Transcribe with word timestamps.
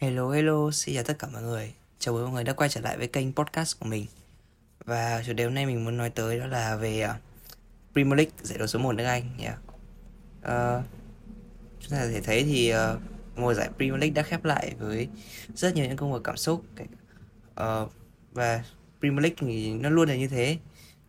Hello 0.00 0.30
hello, 0.30 0.70
xin 0.70 0.94
chào 0.94 1.04
tất 1.04 1.18
cả 1.18 1.28
mọi 1.32 1.42
người. 1.42 1.72
Chào 1.98 2.14
mừng 2.14 2.24
mọi 2.24 2.32
người 2.32 2.44
đã 2.44 2.52
quay 2.52 2.68
trở 2.68 2.80
lại 2.80 2.98
với 2.98 3.08
kênh 3.08 3.32
podcast 3.32 3.80
của 3.80 3.86
mình. 3.86 4.06
Và 4.84 5.22
chủ 5.26 5.32
đề 5.32 5.44
hôm 5.44 5.54
nay 5.54 5.66
mình 5.66 5.84
muốn 5.84 5.96
nói 5.96 6.10
tới 6.10 6.38
đó 6.38 6.46
là 6.46 6.76
về 6.76 7.04
uh, 7.04 7.16
Premier 7.92 8.16
League 8.16 8.32
giải 8.42 8.58
đấu 8.58 8.66
số 8.66 8.78
1 8.78 8.92
nước 8.92 9.04
Anh 9.04 9.22
yeah. 9.38 9.58
uh, 9.58 9.72
ờ, 10.42 10.82
Chúng 11.80 11.90
ta 11.90 12.04
có 12.04 12.10
thể 12.12 12.20
thấy 12.20 12.44
thì 12.44 12.72
uh, 12.74 13.00
mùa 13.36 13.54
giải 13.54 13.68
Premier 13.78 14.00
League 14.00 14.14
đã 14.14 14.22
khép 14.22 14.44
lại 14.44 14.74
với 14.78 15.08
rất 15.54 15.74
nhiều 15.74 15.86
những 15.86 15.96
công 15.96 16.12
việc 16.12 16.20
cảm 16.24 16.36
xúc. 16.36 16.64
Uh, 17.60 17.90
Và 18.32 18.64
Premier 19.00 19.22
League 19.22 19.36
thì 19.40 19.72
nó 19.74 19.90
luôn 19.90 20.08
là 20.08 20.14
như 20.14 20.28
thế. 20.28 20.58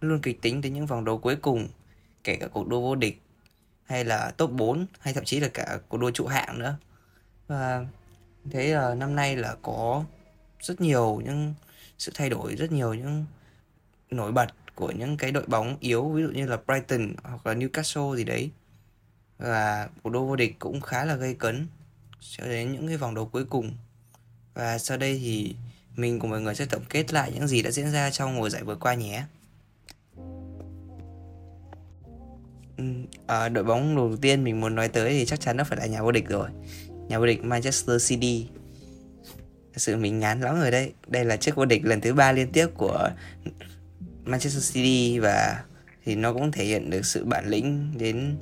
Nó 0.02 0.08
luôn 0.08 0.22
kịch 0.22 0.42
tính 0.42 0.62
đến 0.62 0.74
những 0.74 0.86
vòng 0.86 1.06
đấu 1.06 1.18
cuối 1.18 1.36
cùng 1.36 1.68
Kể 2.24 2.36
cả 2.36 2.48
cuộc 2.48 2.68
đua 2.68 2.82
vô 2.82 2.96
địch 2.96 3.22
Hay 3.84 4.06
là 4.06 4.32
top 4.38 4.52
4 4.52 4.86
Hay 5.00 5.14
thậm 5.14 5.26
chí 5.26 5.40
là 5.40 5.48
cả 5.48 5.80
cuộc 5.90 5.98
đua 5.98 6.12
trụ 6.12 6.26
hạng 6.28 6.60
nữa. 6.60 6.76
Và 7.48 7.86
thế 8.50 8.74
là 8.74 8.96
năm 8.96 9.16
nay 9.16 9.36
là 9.36 9.56
có 9.62 10.04
rất 10.60 10.82
nhiều 10.82 11.22
những 11.26 11.54
sự 11.98 12.12
thay 12.16 12.30
đổi 12.30 12.56
rất 12.56 12.72
nhiều 12.72 12.94
những 12.94 13.26
nổi 14.12 14.32
bật 14.32 14.48
của 14.76 14.92
những 14.92 15.18
cái 15.18 15.32
đội 15.32 15.44
bóng 15.48 15.78
yếu 15.80 16.10
ví 16.10 16.22
dụ 16.22 16.30
như 16.30 16.46
là 16.46 16.58
Brighton 16.68 17.14
hoặc 17.24 17.48
là 17.48 17.54
Newcastle 17.54 18.16
gì 18.16 18.24
đấy. 18.24 18.52
Và 19.38 19.90
cuộc 20.04 20.10
đua 20.10 20.26
vô 20.26 20.36
địch 20.36 20.56
cũng 20.60 20.82
khá 20.82 21.06
là 21.06 21.16
gây 21.16 21.34
cấn 21.34 21.68
cho 22.20 22.46
đến 22.46 22.72
những 22.72 22.88
cái 22.88 22.98
vòng 22.98 23.16
đấu 23.16 23.26
cuối 23.26 23.46
cùng. 23.46 23.72
Và 24.54 24.78
sau 24.78 24.98
đây 24.98 25.20
thì 25.24 25.56
mình 25.96 26.20
cùng 26.20 26.30
mọi 26.30 26.42
người 26.42 26.56
sẽ 26.56 26.66
tổng 26.66 26.84
kết 26.90 27.14
lại 27.14 27.32
những 27.36 27.48
gì 27.48 27.62
đã 27.62 27.72
diễn 27.72 27.92
ra 27.92 28.12
trong 28.12 28.36
mùa 28.36 28.50
giải 28.50 28.64
vừa 28.64 28.76
qua 28.76 28.94
nhé. 28.94 29.24
À, 33.28 33.50
đội 33.50 33.64
bóng 33.64 33.96
đầu 33.96 34.18
tiên 34.22 34.44
mình 34.44 34.62
muốn 34.62 34.76
nói 34.76 34.88
tới 34.90 35.10
thì 35.10 35.26
chắc 35.26 35.40
chắn 35.40 35.58
nó 35.58 35.64
phải 35.64 35.78
là 35.78 35.86
nhà 35.86 36.02
vô 36.02 36.12
địch 36.12 36.30
rồi 36.30 36.50
nhà 37.12 37.20
vô 37.20 37.26
địch 37.26 37.44
Manchester 37.44 38.10
City. 38.10 38.48
Thật 39.74 39.78
sự 39.78 39.98
mình 39.98 40.20
ngán 40.20 40.42
lắm 40.42 40.60
rồi 40.60 40.72
đấy. 40.72 40.94
Đây 41.08 41.26
là 41.26 41.38
chiếc 41.38 41.56
vô 41.56 41.66
địch 41.66 41.86
lần 41.86 42.02
thứ 42.02 42.14
ba 42.14 42.32
liên 42.32 42.52
tiếp 42.52 42.68
của 42.78 43.10
Manchester 44.26 44.74
City 44.74 45.20
Và 45.20 45.64
thì 46.06 46.16
nó 46.16 46.34
cũng 46.34 46.52
thể 46.52 46.66
hiện 46.66 46.90
được 46.90 47.06
sự 47.06 47.26
bản 47.26 47.48
lĩnh 47.48 47.94
đến 47.98 48.38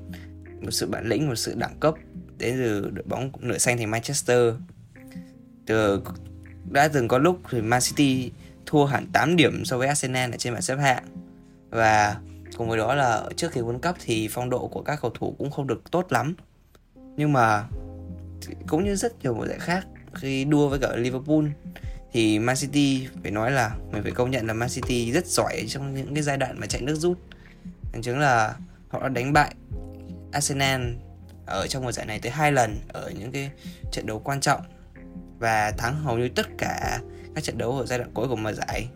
một 0.61 0.71
sự 0.71 0.87
bản 0.87 1.07
lĩnh, 1.07 1.27
một 1.27 1.35
sự 1.35 1.55
đẳng 1.57 1.79
cấp 1.79 1.93
đến 2.37 2.55
từ 2.57 2.89
đội 2.93 3.05
bóng 3.07 3.31
nửa 3.39 3.57
xanh 3.57 3.77
thành 3.77 3.91
Manchester. 3.91 4.53
Từ, 5.65 6.01
đã 6.71 6.87
từng 6.87 7.07
có 7.07 7.17
lúc 7.17 7.39
thì 7.49 7.61
Man 7.61 7.81
City 7.81 8.31
thua 8.65 8.85
hẳn 8.85 9.05
8 9.13 9.35
điểm 9.35 9.65
so 9.65 9.77
với 9.77 9.87
Arsenal 9.87 10.31
ở 10.31 10.37
trên 10.37 10.53
bảng 10.53 10.61
xếp 10.61 10.75
hạng. 10.75 11.03
Và 11.69 12.17
cùng 12.57 12.69
với 12.69 12.77
đó 12.77 12.95
là 12.95 13.23
trước 13.35 13.51
khi 13.51 13.61
World 13.61 13.79
Cup 13.79 13.95
thì 14.05 14.27
phong 14.31 14.49
độ 14.49 14.67
của 14.67 14.81
các 14.81 14.99
cầu 15.01 15.11
thủ 15.13 15.35
cũng 15.37 15.51
không 15.51 15.67
được 15.67 15.91
tốt 15.91 16.11
lắm. 16.11 16.35
Nhưng 17.17 17.33
mà 17.33 17.63
cũng 18.67 18.83
như 18.83 18.95
rất 18.95 19.23
nhiều 19.23 19.33
mùa 19.33 19.47
giải 19.47 19.59
khác. 19.59 19.87
Khi 20.13 20.45
đua 20.45 20.69
với 20.69 20.79
cả 20.79 20.95
Liverpool 20.95 21.45
thì 22.11 22.39
Man 22.39 22.55
City 22.55 23.07
phải 23.23 23.31
nói 23.31 23.51
là 23.51 23.75
mình 23.91 24.03
phải 24.03 24.11
công 24.11 24.31
nhận 24.31 24.47
là 24.47 24.53
Man 24.53 24.69
City 24.69 25.11
rất 25.11 25.25
giỏi 25.25 25.65
trong 25.67 25.93
những 25.93 26.13
cái 26.13 26.23
giai 26.23 26.37
đoạn 26.37 26.59
mà 26.59 26.67
chạy 26.67 26.81
nước 26.81 26.95
rút. 26.95 27.17
Bằng 27.93 28.01
chứng 28.01 28.19
là 28.19 28.55
họ 28.89 28.99
đã 28.99 29.09
đánh 29.09 29.33
bại 29.33 29.55
Arsenal 30.31 30.81
ở 31.45 31.67
trong 31.67 31.83
mùa 31.83 31.91
giải 31.91 32.05
này 32.05 32.19
tới 32.19 32.31
hai 32.31 32.51
lần 32.51 32.77
ở 32.87 33.11
những 33.19 33.31
cái 33.31 33.51
trận 33.91 34.05
đấu 34.05 34.19
quan 34.19 34.39
trọng 34.39 34.61
và 35.39 35.71
thắng 35.71 36.03
hầu 36.03 36.17
như 36.17 36.29
tất 36.29 36.47
cả 36.57 36.99
các 37.35 37.43
trận 37.43 37.57
đấu 37.57 37.77
ở 37.77 37.85
giai 37.85 37.99
đoạn 37.99 38.11
cuối 38.13 38.27
của 38.27 38.35
mùa 38.35 38.53
giải. 38.53 38.87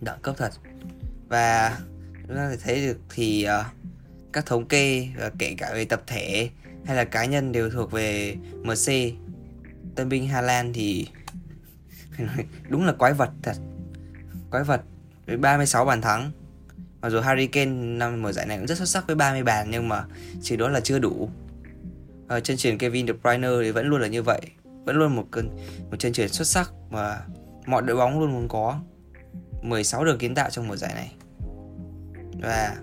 Đẳng 0.00 0.18
cấp 0.22 0.34
thật. 0.38 0.50
Và 1.28 1.78
chúng 2.26 2.36
ta 2.36 2.50
thể 2.50 2.56
thấy 2.64 2.86
được 2.86 2.98
thì 3.14 3.46
uh, 3.60 3.66
các 4.32 4.46
thống 4.46 4.68
kê 4.68 5.08
và 5.16 5.30
kể 5.38 5.54
cả 5.58 5.70
về 5.74 5.84
tập 5.84 6.02
thể 6.06 6.50
hay 6.88 6.96
là 6.96 7.04
cá 7.04 7.24
nhân 7.24 7.52
đều 7.52 7.70
thuộc 7.70 7.90
về 7.90 8.36
MC 8.62 8.92
Tân 9.94 10.08
binh 10.08 10.28
Hà 10.28 10.40
Lan 10.40 10.72
thì 10.72 11.08
đúng 12.68 12.84
là 12.84 12.92
quái 12.92 13.12
vật 13.12 13.30
thật. 13.42 13.56
Quái 14.50 14.64
vật 14.64 14.80
với 15.26 15.36
36 15.36 15.84
bàn 15.84 16.00
thắng. 16.00 16.30
Mặc 17.00 17.10
dù 17.10 17.20
Harry 17.20 17.46
Kane 17.46 17.70
năm 17.72 18.22
mùa 18.22 18.32
giải 18.32 18.46
này 18.46 18.58
cũng 18.58 18.66
rất 18.66 18.78
xuất 18.78 18.88
sắc 18.88 19.06
với 19.06 19.16
30 19.16 19.42
bàn, 19.42 19.70
nhưng 19.70 19.88
mà 19.88 20.04
chỉ 20.42 20.56
đó 20.56 20.68
là 20.68 20.80
chưa 20.80 20.98
đủ. 20.98 21.30
Ở 22.28 22.40
chân 22.40 22.56
truyền 22.56 22.78
Kevin 22.78 23.06
De 23.06 23.12
Bruyne 23.12 23.48
thì 23.62 23.70
vẫn 23.70 23.86
luôn 23.86 24.00
là 24.00 24.08
như 24.08 24.22
vậy. 24.22 24.40
Vẫn 24.84 24.96
luôn 24.96 25.16
một 25.16 25.24
cơn, 25.30 25.50
một 25.90 25.96
chân 25.98 26.12
truyền 26.12 26.28
xuất 26.28 26.46
sắc 26.46 26.72
mà 26.90 27.20
mọi 27.66 27.82
đội 27.82 27.96
bóng 27.96 28.20
luôn 28.20 28.32
muốn 28.32 28.48
có 28.48 28.80
16 29.62 30.04
đường 30.04 30.18
kiến 30.18 30.34
tạo 30.34 30.50
trong 30.50 30.68
mùa 30.68 30.76
giải 30.76 30.94
này. 30.94 31.12
Và 32.42 32.76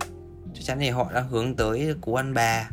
chắc 0.54 0.62
chắn 0.64 0.78
thì 0.80 0.90
họ 0.90 1.12
đã 1.14 1.20
hướng 1.20 1.56
tới 1.56 1.94
cú 2.00 2.14
ăn 2.14 2.34
bà 2.34 2.70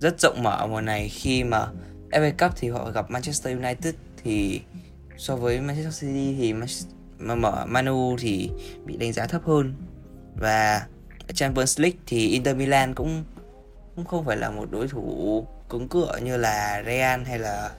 rất 0.00 0.20
rộng 0.20 0.42
mở 0.42 0.66
mùa 0.66 0.80
này 0.80 1.08
khi 1.08 1.44
mà 1.44 1.66
FA 2.10 2.32
Cup 2.38 2.56
thì 2.56 2.68
họ 2.68 2.90
gặp 2.90 3.10
Manchester 3.10 3.58
United 3.58 3.94
thì 4.24 4.60
so 5.16 5.36
với 5.36 5.60
Manchester 5.60 6.00
City 6.00 6.36
thì 6.38 6.54
mở 7.18 7.66
Manu 7.66 8.16
thì 8.18 8.50
bị 8.84 8.96
đánh 8.96 9.12
giá 9.12 9.26
thấp 9.26 9.42
hơn. 9.44 9.74
Và 10.36 10.86
Champions 11.34 11.80
League 11.80 11.98
thì 12.06 12.28
Inter 12.28 12.56
Milan 12.56 12.94
cũng 12.94 13.24
cũng 13.96 14.04
không 14.04 14.24
phải 14.24 14.36
là 14.36 14.50
một 14.50 14.70
đối 14.70 14.88
thủ 14.88 15.46
cứng 15.70 15.88
cựa 15.88 16.18
như 16.22 16.36
là 16.36 16.82
Real 16.86 17.22
hay 17.22 17.38
là 17.38 17.70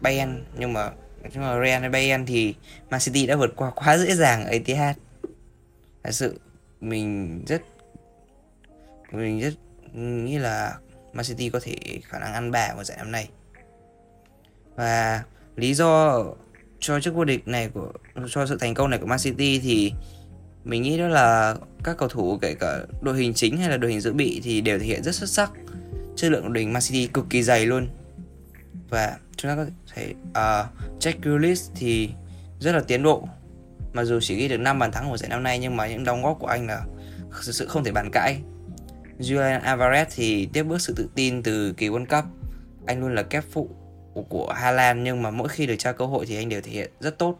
Bayern. 0.00 0.44
Nhưng 0.58 0.72
mà 0.72 0.90
nhưng 1.32 1.42
mà 1.42 1.60
Real 1.64 1.80
hay 1.80 1.90
Bayern 1.90 2.26
thì 2.26 2.54
Man 2.90 3.00
City 3.00 3.26
đã 3.26 3.36
vượt 3.36 3.56
qua 3.56 3.70
quá 3.70 3.98
dễ 3.98 4.14
dàng 4.14 4.44
ở 4.44 4.50
Etihad. 4.50 4.96
Thật 6.02 6.10
sự 6.10 6.40
mình 6.80 7.44
rất 7.46 7.62
mình 9.12 9.40
rất 9.40 9.54
nghĩ 9.94 10.38
là 10.38 10.78
Man 11.12 11.24
City 11.24 11.50
có 11.50 11.60
thể 11.62 11.76
khả 12.04 12.18
năng 12.18 12.34
ăn 12.34 12.50
bả 12.50 12.74
vào 12.74 12.84
giải 12.84 12.98
năm 12.98 13.12
nay. 13.12 13.28
Và 14.76 15.22
lý 15.56 15.74
do 15.74 16.24
cho 16.80 17.00
chức 17.00 17.14
vô 17.14 17.24
địch 17.24 17.48
này 17.48 17.68
của 17.74 17.92
cho 18.30 18.46
sự 18.46 18.58
thành 18.60 18.74
công 18.74 18.90
này 18.90 18.98
của 18.98 19.06
Man 19.06 19.18
City 19.18 19.60
thì 19.60 19.92
mình 20.64 20.82
nghĩ 20.82 20.98
đó 20.98 21.08
là 21.08 21.56
các 21.84 21.96
cầu 21.98 22.08
thủ 22.08 22.38
kể 22.42 22.54
cả 22.54 22.78
đội 23.02 23.16
hình 23.16 23.34
chính 23.34 23.56
hay 23.56 23.68
là 23.68 23.76
đội 23.76 23.90
hình 23.90 24.00
dự 24.00 24.12
bị 24.12 24.40
thì 24.44 24.60
đều 24.60 24.78
thể 24.78 24.84
hiện 24.84 25.02
rất 25.02 25.14
xuất 25.14 25.30
sắc 25.30 25.50
chất 26.16 26.30
lượng 26.30 26.52
đội 26.52 26.62
hình 26.62 26.72
Man 26.72 26.82
City 26.82 27.06
cực 27.06 27.26
kỳ 27.30 27.42
dày 27.42 27.66
luôn. 27.66 27.88
Và 28.88 29.16
chúng 29.36 29.50
ta 29.50 29.56
có 29.56 29.66
thể 29.94 30.14
uh, 30.30 30.66
Jack 31.00 31.14
Grealish 31.22 31.70
thì 31.74 32.10
rất 32.60 32.72
là 32.72 32.80
tiến 32.80 33.02
độ 33.02 33.28
mặc 33.92 34.04
dù 34.04 34.20
chỉ 34.22 34.36
ghi 34.36 34.48
được 34.48 34.56
5 34.56 34.78
bàn 34.78 34.92
thắng 34.92 35.10
của 35.10 35.16
giải 35.16 35.28
năm 35.28 35.42
nay 35.42 35.58
nhưng 35.58 35.76
mà 35.76 35.88
những 35.88 36.04
đóng 36.04 36.22
góp 36.22 36.36
của 36.40 36.46
anh 36.46 36.66
là 36.66 36.84
thực 37.30 37.54
sự 37.54 37.66
không 37.68 37.84
thể 37.84 37.92
bàn 37.92 38.10
cãi. 38.12 38.38
Julian 39.18 39.60
Alvarez 39.60 40.06
thì 40.14 40.48
tiếp 40.52 40.62
bước 40.62 40.80
sự 40.80 40.94
tự 40.96 41.08
tin 41.14 41.42
từ 41.42 41.72
kỳ 41.72 41.88
World 41.88 42.06
Cup. 42.06 42.24
Anh 42.86 43.00
luôn 43.00 43.14
là 43.14 43.22
kép 43.22 43.44
phụ 43.50 43.70
của 44.28 44.52
Hà 44.52 44.70
Lan 44.70 45.04
nhưng 45.04 45.22
mà 45.22 45.30
mỗi 45.30 45.48
khi 45.48 45.66
được 45.66 45.74
trao 45.78 45.92
cơ 45.92 46.06
hội 46.06 46.26
thì 46.26 46.36
anh 46.36 46.48
đều 46.48 46.60
thể 46.60 46.72
hiện 46.72 46.90
rất 47.00 47.18
tốt. 47.18 47.38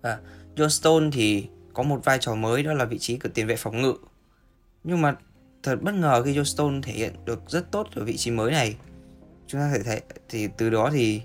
Và 0.00 0.18
John 0.56 0.68
Stone 0.68 1.10
thì 1.12 1.48
có 1.72 1.82
một 1.82 2.04
vai 2.04 2.18
trò 2.20 2.34
mới, 2.34 2.62
đó 2.62 2.72
là 2.72 2.84
vị 2.84 2.98
trí 2.98 3.18
của 3.18 3.28
tiền 3.34 3.46
vệ 3.46 3.56
phòng 3.56 3.82
ngự. 3.82 3.94
Nhưng 4.84 5.02
mà 5.02 5.16
thật 5.62 5.82
bất 5.82 5.94
ngờ 5.94 6.22
khi 6.22 6.34
John 6.34 6.44
Stone 6.44 6.80
thể 6.82 6.92
hiện 6.92 7.12
được 7.24 7.42
rất 7.48 7.70
tốt 7.70 7.88
ở 7.94 8.04
vị 8.04 8.16
trí 8.16 8.30
mới 8.30 8.50
này, 8.50 8.76
chúng 9.46 9.60
ta 9.60 9.70
thể 9.74 9.82
thấy, 9.82 10.00
thì 10.28 10.48
từ 10.58 10.70
đó 10.70 10.90
thì 10.92 11.22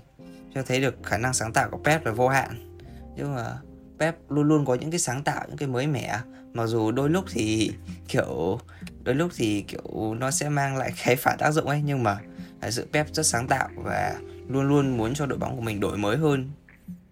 cho 0.54 0.62
thấy 0.62 0.80
được 0.80 0.94
khả 1.02 1.18
năng 1.18 1.34
sáng 1.34 1.52
tạo 1.52 1.70
của 1.70 1.78
Pep 1.84 2.06
là 2.06 2.12
vô 2.12 2.28
hạn. 2.28 2.78
Nhưng 3.16 3.34
mà 3.34 3.58
Pep 3.98 4.30
luôn 4.30 4.48
luôn 4.48 4.64
có 4.64 4.74
những 4.74 4.90
cái 4.90 5.00
sáng 5.00 5.22
tạo, 5.22 5.44
những 5.48 5.56
cái 5.56 5.68
mới 5.68 5.86
mẻ. 5.86 6.18
Mặc 6.52 6.66
dù 6.66 6.90
đôi 6.92 7.10
lúc 7.10 7.24
thì, 7.30 7.72
kiểu 8.08 8.60
đôi 9.04 9.14
lúc 9.14 9.30
thì, 9.36 9.62
kiểu, 9.62 10.14
nó 10.18 10.30
sẽ 10.30 10.48
mang 10.48 10.76
lại 10.76 10.92
cái 11.04 11.16
phản 11.16 11.38
tác 11.38 11.50
dụng 11.50 11.68
ấy, 11.68 11.82
nhưng 11.84 12.02
mà 12.02 12.18
là 12.62 12.70
sự 12.70 12.86
Pep 12.92 13.06
rất 13.12 13.26
sáng 13.26 13.48
tạo 13.48 13.68
và 13.76 14.14
luôn 14.48 14.68
luôn 14.68 14.96
muốn 14.96 15.14
cho 15.14 15.26
đội 15.26 15.38
bóng 15.38 15.56
của 15.56 15.62
mình 15.62 15.80
đổi 15.80 15.98
mới 15.98 16.16
hơn. 16.16 16.50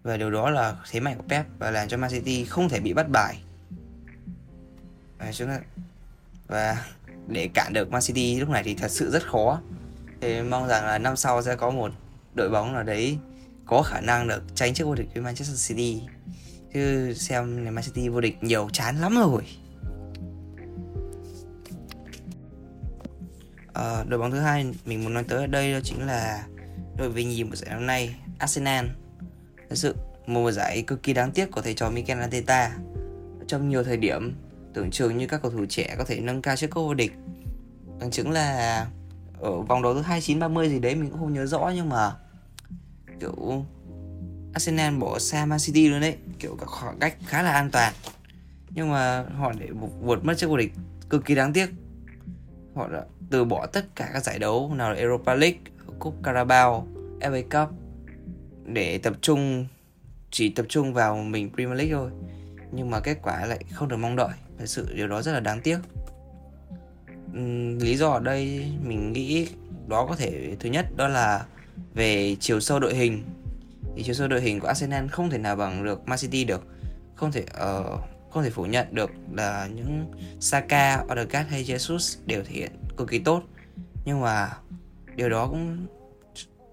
Và 0.03 0.17
điều 0.17 0.31
đó 0.31 0.49
là 0.49 0.75
thế 0.91 0.99
mạnh 0.99 1.17
của 1.17 1.23
Pep 1.29 1.45
và 1.59 1.71
làm 1.71 1.87
cho 1.87 1.97
Man 1.97 2.11
City 2.11 2.45
không 2.45 2.69
thể 2.69 2.79
bị 2.79 2.93
bắt 2.93 3.09
bài. 3.09 3.41
Và 5.19 5.31
chúng 5.31 5.47
ta 5.47 5.59
và 6.47 6.85
để 7.27 7.49
cản 7.53 7.73
được 7.73 7.91
Man 7.91 8.01
City 8.01 8.39
lúc 8.39 8.49
này 8.49 8.63
thì 8.63 8.75
thật 8.75 8.91
sự 8.91 9.11
rất 9.11 9.27
khó. 9.27 9.61
Thì 10.21 10.41
mong 10.41 10.67
rằng 10.67 10.85
là 10.85 10.97
năm 10.97 11.15
sau 11.15 11.41
sẽ 11.41 11.55
có 11.55 11.69
một 11.69 11.91
đội 12.33 12.49
bóng 12.49 12.73
nào 12.73 12.83
đấy 12.83 13.17
có 13.65 13.81
khả 13.81 14.01
năng 14.01 14.27
được 14.27 14.43
tranh 14.55 14.73
chức 14.73 14.87
vô 14.87 14.95
địch 14.95 15.07
với 15.13 15.23
Manchester 15.23 15.69
City. 15.69 16.01
Chứ 16.73 17.13
xem 17.13 17.63
này, 17.63 17.71
Man 17.71 17.83
City 17.83 18.09
vô 18.09 18.21
địch 18.21 18.43
nhiều 18.43 18.69
chán 18.73 19.01
lắm 19.01 19.15
rồi. 19.15 19.43
À, 23.73 24.03
đội 24.07 24.19
bóng 24.19 24.31
thứ 24.31 24.39
hai 24.39 24.73
mình 24.85 25.03
muốn 25.03 25.13
nói 25.13 25.23
tới 25.27 25.39
ở 25.39 25.47
đây 25.47 25.73
đó 25.73 25.79
chính 25.83 26.05
là 26.05 26.43
đội 26.97 27.09
về 27.09 27.23
nhì 27.23 27.43
mùa 27.43 27.55
giải 27.55 27.69
năm 27.69 27.85
nay 27.85 28.15
Arsenal. 28.39 28.85
Thật 29.69 29.75
sự 29.75 29.95
một 30.27 30.51
giải 30.51 30.83
cực 30.87 31.03
kỳ 31.03 31.13
đáng 31.13 31.31
tiếc 31.31 31.51
của 31.51 31.61
thầy 31.61 31.73
trò 31.73 31.89
Mikel 31.89 32.19
Arteta. 32.19 32.77
Trong 33.47 33.69
nhiều 33.69 33.83
thời 33.83 33.97
điểm 33.97 34.35
tưởng 34.73 34.91
chừng 34.91 35.17
như 35.17 35.27
các 35.27 35.41
cầu 35.41 35.51
thủ 35.51 35.65
trẻ 35.69 35.95
có 35.97 36.03
thể 36.03 36.19
nâng 36.19 36.41
cao 36.41 36.55
chiếc 36.55 36.69
cúp 36.69 36.83
vô 36.83 36.93
địch. 36.93 37.11
Bằng 37.99 38.11
chứng 38.11 38.31
là 38.31 38.87
ở 39.39 39.61
vòng 39.61 39.81
đấu 39.81 39.93
thứ 39.93 40.01
29 40.01 40.39
30 40.39 40.69
gì 40.69 40.79
đấy 40.79 40.95
mình 40.95 41.09
cũng 41.09 41.19
không 41.19 41.33
nhớ 41.33 41.45
rõ 41.45 41.71
nhưng 41.75 41.89
mà 41.89 42.11
kiểu 43.19 43.65
Arsenal 44.53 44.97
bỏ 44.97 45.19
xa 45.19 45.45
Man 45.45 45.59
City 45.59 45.89
luôn 45.89 46.01
đấy. 46.01 46.17
Kiểu 46.39 46.57
khoảng 46.65 46.99
cách 46.99 47.15
khá 47.25 47.41
là 47.41 47.51
an 47.51 47.71
toàn. 47.71 47.93
Nhưng 48.69 48.91
mà 48.91 49.25
họ 49.37 49.51
để 49.59 49.67
vượt 50.01 50.25
mất 50.25 50.37
chiếc 50.37 50.47
vô 50.47 50.57
địch 50.57 50.71
cực 51.09 51.25
kỳ 51.25 51.35
đáng 51.35 51.53
tiếc 51.53 51.69
họ 52.75 52.87
đã 52.87 53.03
từ 53.29 53.45
bỏ 53.45 53.65
tất 53.65 53.85
cả 53.95 54.09
các 54.13 54.23
giải 54.23 54.39
đấu 54.39 54.73
nào 54.75 54.93
là 54.93 54.99
Europa 54.99 55.33
League, 55.33 55.59
Cúp 55.99 56.15
Carabao, 56.23 56.87
FA 57.19 57.43
Cup 57.43 57.75
để 58.65 58.97
tập 58.97 59.13
trung 59.21 59.65
chỉ 60.31 60.49
tập 60.49 60.65
trung 60.69 60.93
vào 60.93 61.17
mình 61.17 61.49
Premier 61.55 61.77
League 61.77 61.93
thôi. 61.93 62.11
Nhưng 62.71 62.91
mà 62.91 62.99
kết 62.99 63.17
quả 63.23 63.45
lại 63.45 63.63
không 63.71 63.87
được 63.87 63.97
mong 63.97 64.15
đợi. 64.15 64.33
Thật 64.59 64.65
sự 64.65 64.87
điều 64.95 65.07
đó 65.07 65.21
rất 65.21 65.31
là 65.31 65.39
đáng 65.39 65.61
tiếc. 65.61 65.79
Uhm, 67.37 67.79
lý 67.79 67.97
do 67.97 68.09
ở 68.09 68.19
đây 68.19 68.71
mình 68.83 69.13
nghĩ 69.13 69.47
đó 69.87 70.05
có 70.09 70.15
thể 70.15 70.55
thứ 70.59 70.69
nhất 70.69 70.85
đó 70.95 71.07
là 71.07 71.45
về 71.93 72.35
chiều 72.39 72.59
sâu 72.59 72.79
đội 72.79 72.95
hình. 72.95 73.23
Thì 73.95 74.03
chiều 74.03 74.15
sâu 74.15 74.27
đội 74.27 74.41
hình 74.41 74.59
của 74.59 74.67
Arsenal 74.67 75.07
không 75.07 75.29
thể 75.29 75.37
nào 75.37 75.55
bằng 75.55 75.83
được 75.83 76.07
Man 76.07 76.19
City 76.19 76.43
được. 76.43 76.67
Không 77.15 77.31
thể 77.31 77.43
uh, 77.43 77.99
không 78.33 78.43
thể 78.43 78.49
phủ 78.49 78.65
nhận 78.65 78.95
được 78.95 79.11
là 79.31 79.67
những 79.75 80.11
Saka, 80.39 81.03
Odegaard 81.11 81.49
hay 81.49 81.63
Jesus 81.63 82.19
đều 82.25 82.43
thể 82.43 82.51
hiện 82.51 82.71
cực 82.97 83.09
kỳ 83.09 83.19
tốt. 83.19 83.43
Nhưng 84.05 84.21
mà 84.21 84.51
điều 85.15 85.29
đó 85.29 85.47
cũng 85.47 85.87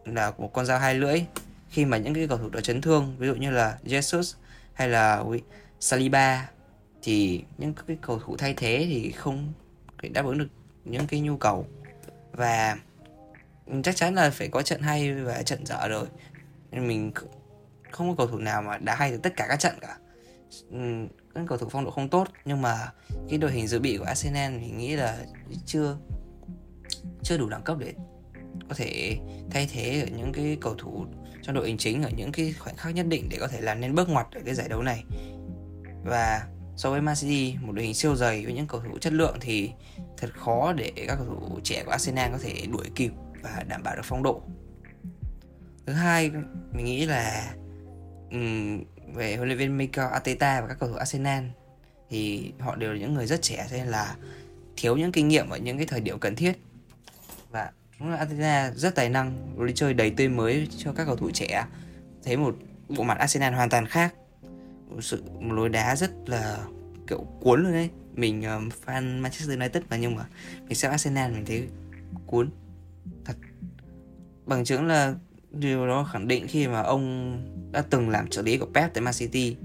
là 0.05 0.33
một 0.39 0.53
con 0.53 0.67
dao 0.67 0.79
hai 0.79 0.95
lưỡi. 0.95 1.23
Khi 1.69 1.85
mà 1.85 1.97
những 1.97 2.15
cái 2.15 2.29
cầu 2.29 2.39
thủ 2.39 2.49
đó 2.49 2.61
chấn 2.61 2.81
thương 2.81 3.17
ví 3.19 3.27
dụ 3.27 3.35
như 3.35 3.51
là 3.51 3.79
Jesus 3.85 4.35
hay 4.73 4.89
là 4.89 5.25
Saliba 5.81 6.51
thì 7.03 7.45
những 7.59 7.75
cái 7.87 7.97
cầu 8.03 8.19
thủ 8.19 8.37
thay 8.37 8.55
thế 8.55 8.87
thì 8.89 9.11
không 9.11 9.53
thể 10.03 10.09
đáp 10.09 10.27
ứng 10.27 10.39
được 10.39 10.49
những 10.85 11.07
cái 11.07 11.21
nhu 11.21 11.37
cầu. 11.37 11.67
Và 12.33 12.77
chắc 13.83 13.97
chắn 13.97 14.15
là 14.15 14.31
phải 14.31 14.49
có 14.49 14.62
trận 14.62 14.81
hay 14.83 15.15
và 15.15 15.43
trận 15.43 15.67
dở 15.67 15.89
rồi. 15.89 16.07
Nên 16.71 16.89
mình 16.89 17.12
không 17.91 18.09
có 18.09 18.15
cầu 18.19 18.27
thủ 18.27 18.39
nào 18.39 18.62
mà 18.62 18.79
đã 18.79 18.95
hay 18.95 19.11
được 19.11 19.21
tất 19.23 19.33
cả 19.37 19.47
các 19.49 19.61
trận 19.61 19.75
cả 19.81 19.97
các 21.35 21.44
cầu 21.49 21.59
thủ 21.59 21.69
phong 21.71 21.85
độ 21.85 21.91
không 21.91 22.09
tốt 22.09 22.29
nhưng 22.44 22.62
mà 22.62 22.93
cái 23.29 23.38
đội 23.38 23.53
hình 23.53 23.67
dự 23.67 23.81
bị 23.81 23.97
của 23.97 24.05
Arsenal 24.05 24.53
mình 24.53 24.79
nghĩ 24.79 24.97
là 24.97 25.19
chưa 25.67 25.97
chưa 27.23 27.38
đủ 27.38 27.49
đẳng 27.49 27.62
cấp 27.62 27.77
để 27.79 27.94
có 28.69 28.75
thể 28.75 29.19
thay 29.50 29.69
thế 29.73 30.00
ở 30.00 30.17
những 30.17 30.32
cái 30.32 30.56
cầu 30.61 30.75
thủ 30.75 31.06
trong 31.43 31.55
đội 31.55 31.67
hình 31.67 31.79
chính 31.79 32.03
ở 32.03 32.11
những 32.17 32.32
cái 32.32 32.55
khoảnh 32.59 32.77
khắc 32.77 32.94
nhất 32.94 33.06
định 33.06 33.29
để 33.29 33.37
có 33.41 33.49
thể 33.49 33.61
làm 33.61 33.81
nên 33.81 33.94
bước 33.94 34.09
ngoặt 34.09 34.27
ở 34.32 34.41
cái 34.44 34.55
giải 34.55 34.69
đấu 34.69 34.82
này. 34.82 35.05
Và 36.05 36.47
so 36.77 36.91
với 36.91 37.00
Man 37.00 37.15
City 37.17 37.56
một 37.61 37.73
đội 37.73 37.85
hình 37.85 37.94
siêu 37.94 38.17
dày 38.17 38.44
với 38.44 38.55
những 38.55 38.67
cầu 38.67 38.81
thủ 38.81 38.99
chất 38.99 39.12
lượng 39.12 39.37
thì 39.41 39.71
thật 40.17 40.31
khó 40.35 40.73
để 40.73 40.93
các 40.97 41.17
cầu 41.17 41.26
thủ 41.26 41.61
trẻ 41.65 41.83
của 41.85 41.91
Arsenal 41.91 42.33
có 42.33 42.38
thể 42.43 42.67
đuổi 42.73 42.87
kịp 42.94 43.12
và 43.43 43.65
đảm 43.69 43.83
bảo 43.83 43.97
được 43.97 44.03
phong 44.05 44.23
độ. 44.23 44.43
Thứ 45.87 45.93
hai 45.93 46.31
mình 46.73 46.85
nghĩ 46.85 47.06
là 47.06 47.53
um, 48.31 48.85
về 49.15 49.37
huấn 49.37 49.49
luyện 49.49 49.59
viên 49.59 49.79
Mikel 49.79 50.07
Arteta 50.12 50.61
và 50.61 50.69
các 50.69 50.79
cầu 50.81 50.89
thủ 50.89 50.95
Arsenal. 50.95 51.45
Thì 52.11 52.53
họ 52.59 52.77
đều 52.77 52.93
là 52.93 52.99
những 52.99 53.15
người 53.15 53.27
rất 53.27 53.43
trẻ 53.43 53.67
cho 53.71 53.77
nên 53.77 53.87
là 53.87 54.17
thiếu 54.77 54.97
những 54.97 55.12
kinh 55.12 55.29
nghiệm 55.29 55.49
ở 55.51 55.59
những 55.59 55.77
cái 55.77 55.87
thời 55.87 56.01
điểm 56.01 56.19
cần 56.19 56.37
thiết. 56.37 56.53
Và 57.51 57.71
đúng 58.01 58.11
là 58.11 58.17
Arteta 58.17 58.71
rất 58.71 58.95
tài 58.95 59.09
năng 59.09 59.57
đi 59.67 59.73
chơi 59.77 59.95
đầy 59.95 60.11
tươi 60.11 60.29
mới 60.29 60.69
cho 60.77 60.93
các 60.93 61.05
cầu 61.05 61.17
thủ 61.17 61.31
trẻ. 61.31 61.67
Thấy 62.25 62.37
một 62.37 62.57
bộ 62.89 63.03
mặt 63.05 63.19
Arsenal 63.19 63.55
hoàn 63.55 63.71
toàn 63.71 63.87
khác. 63.87 64.15
Một 64.89 65.01
sự 65.01 65.23
một 65.41 65.55
lối 65.55 65.69
đá 65.69 65.97
rất 65.97 66.11
là 66.27 66.59
kiểu 67.07 67.27
cuốn 67.41 67.62
luôn 67.62 67.73
đấy. 67.73 67.91
Mình 68.15 68.43
um, 68.43 68.69
fan 68.87 69.21
Manchester 69.21 69.59
United 69.59 69.83
mà 69.91 69.97
nhưng 69.97 70.15
mà 70.15 70.25
mình 70.67 70.75
xem 70.75 70.91
Arsenal 70.91 71.33
mình 71.33 71.45
thấy 71.45 71.69
cuốn 72.27 72.51
thật. 73.25 73.37
Bằng 74.47 74.65
chứng 74.65 74.87
là 74.87 75.15
điều 75.52 75.87
đó 75.87 76.05
khẳng 76.05 76.29
định 76.29 76.47
khi 76.49 76.69
mà 76.69 76.81
ông 76.81 77.37
đã 77.73 77.82
từng 77.91 78.08
làm 78.08 78.29
trợ 78.29 78.43
lý 78.43 78.58
của 78.58 78.67
Pep 78.75 78.94
tại 78.94 79.02
Man 79.02 79.14
City 79.14 79.56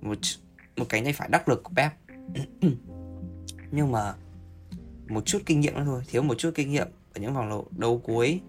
một 0.00 0.18
một 0.76 0.86
cánh 0.88 1.04
tay 1.04 1.12
phải 1.12 1.28
đắc 1.28 1.48
lực 1.48 1.62
của 1.62 1.72
Pep. 1.76 1.92
Nhưng 3.70 3.92
mà 3.92 4.14
một 5.08 5.26
chút 5.26 5.38
kinh 5.46 5.60
nghiệm 5.60 5.74
nữa 5.74 5.82
thôi 5.84 6.02
thiếu 6.08 6.22
một 6.22 6.38
chút 6.38 6.50
kinh 6.54 6.70
nghiệm 6.70 6.88
ở 7.14 7.20
những 7.20 7.34
vòng 7.34 7.64
đấu 7.70 8.00
cuối 8.04 8.40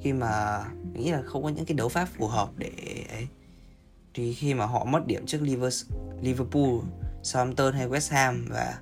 khi 0.00 0.12
mà 0.12 0.64
nghĩ 0.92 1.10
là 1.10 1.22
không 1.22 1.42
có 1.42 1.48
những 1.48 1.64
cái 1.64 1.74
đấu 1.74 1.88
pháp 1.88 2.04
phù 2.04 2.26
hợp 2.26 2.50
để 2.56 2.70
ấy. 3.12 3.28
Thì 4.14 4.34
khi 4.34 4.54
mà 4.54 4.66
họ 4.66 4.84
mất 4.84 5.06
điểm 5.06 5.26
trước 5.26 5.38
Liverpool, 6.20 6.78
Southampton 7.22 7.74
hay 7.74 7.88
West 7.88 8.14
Ham 8.14 8.46
và 8.50 8.78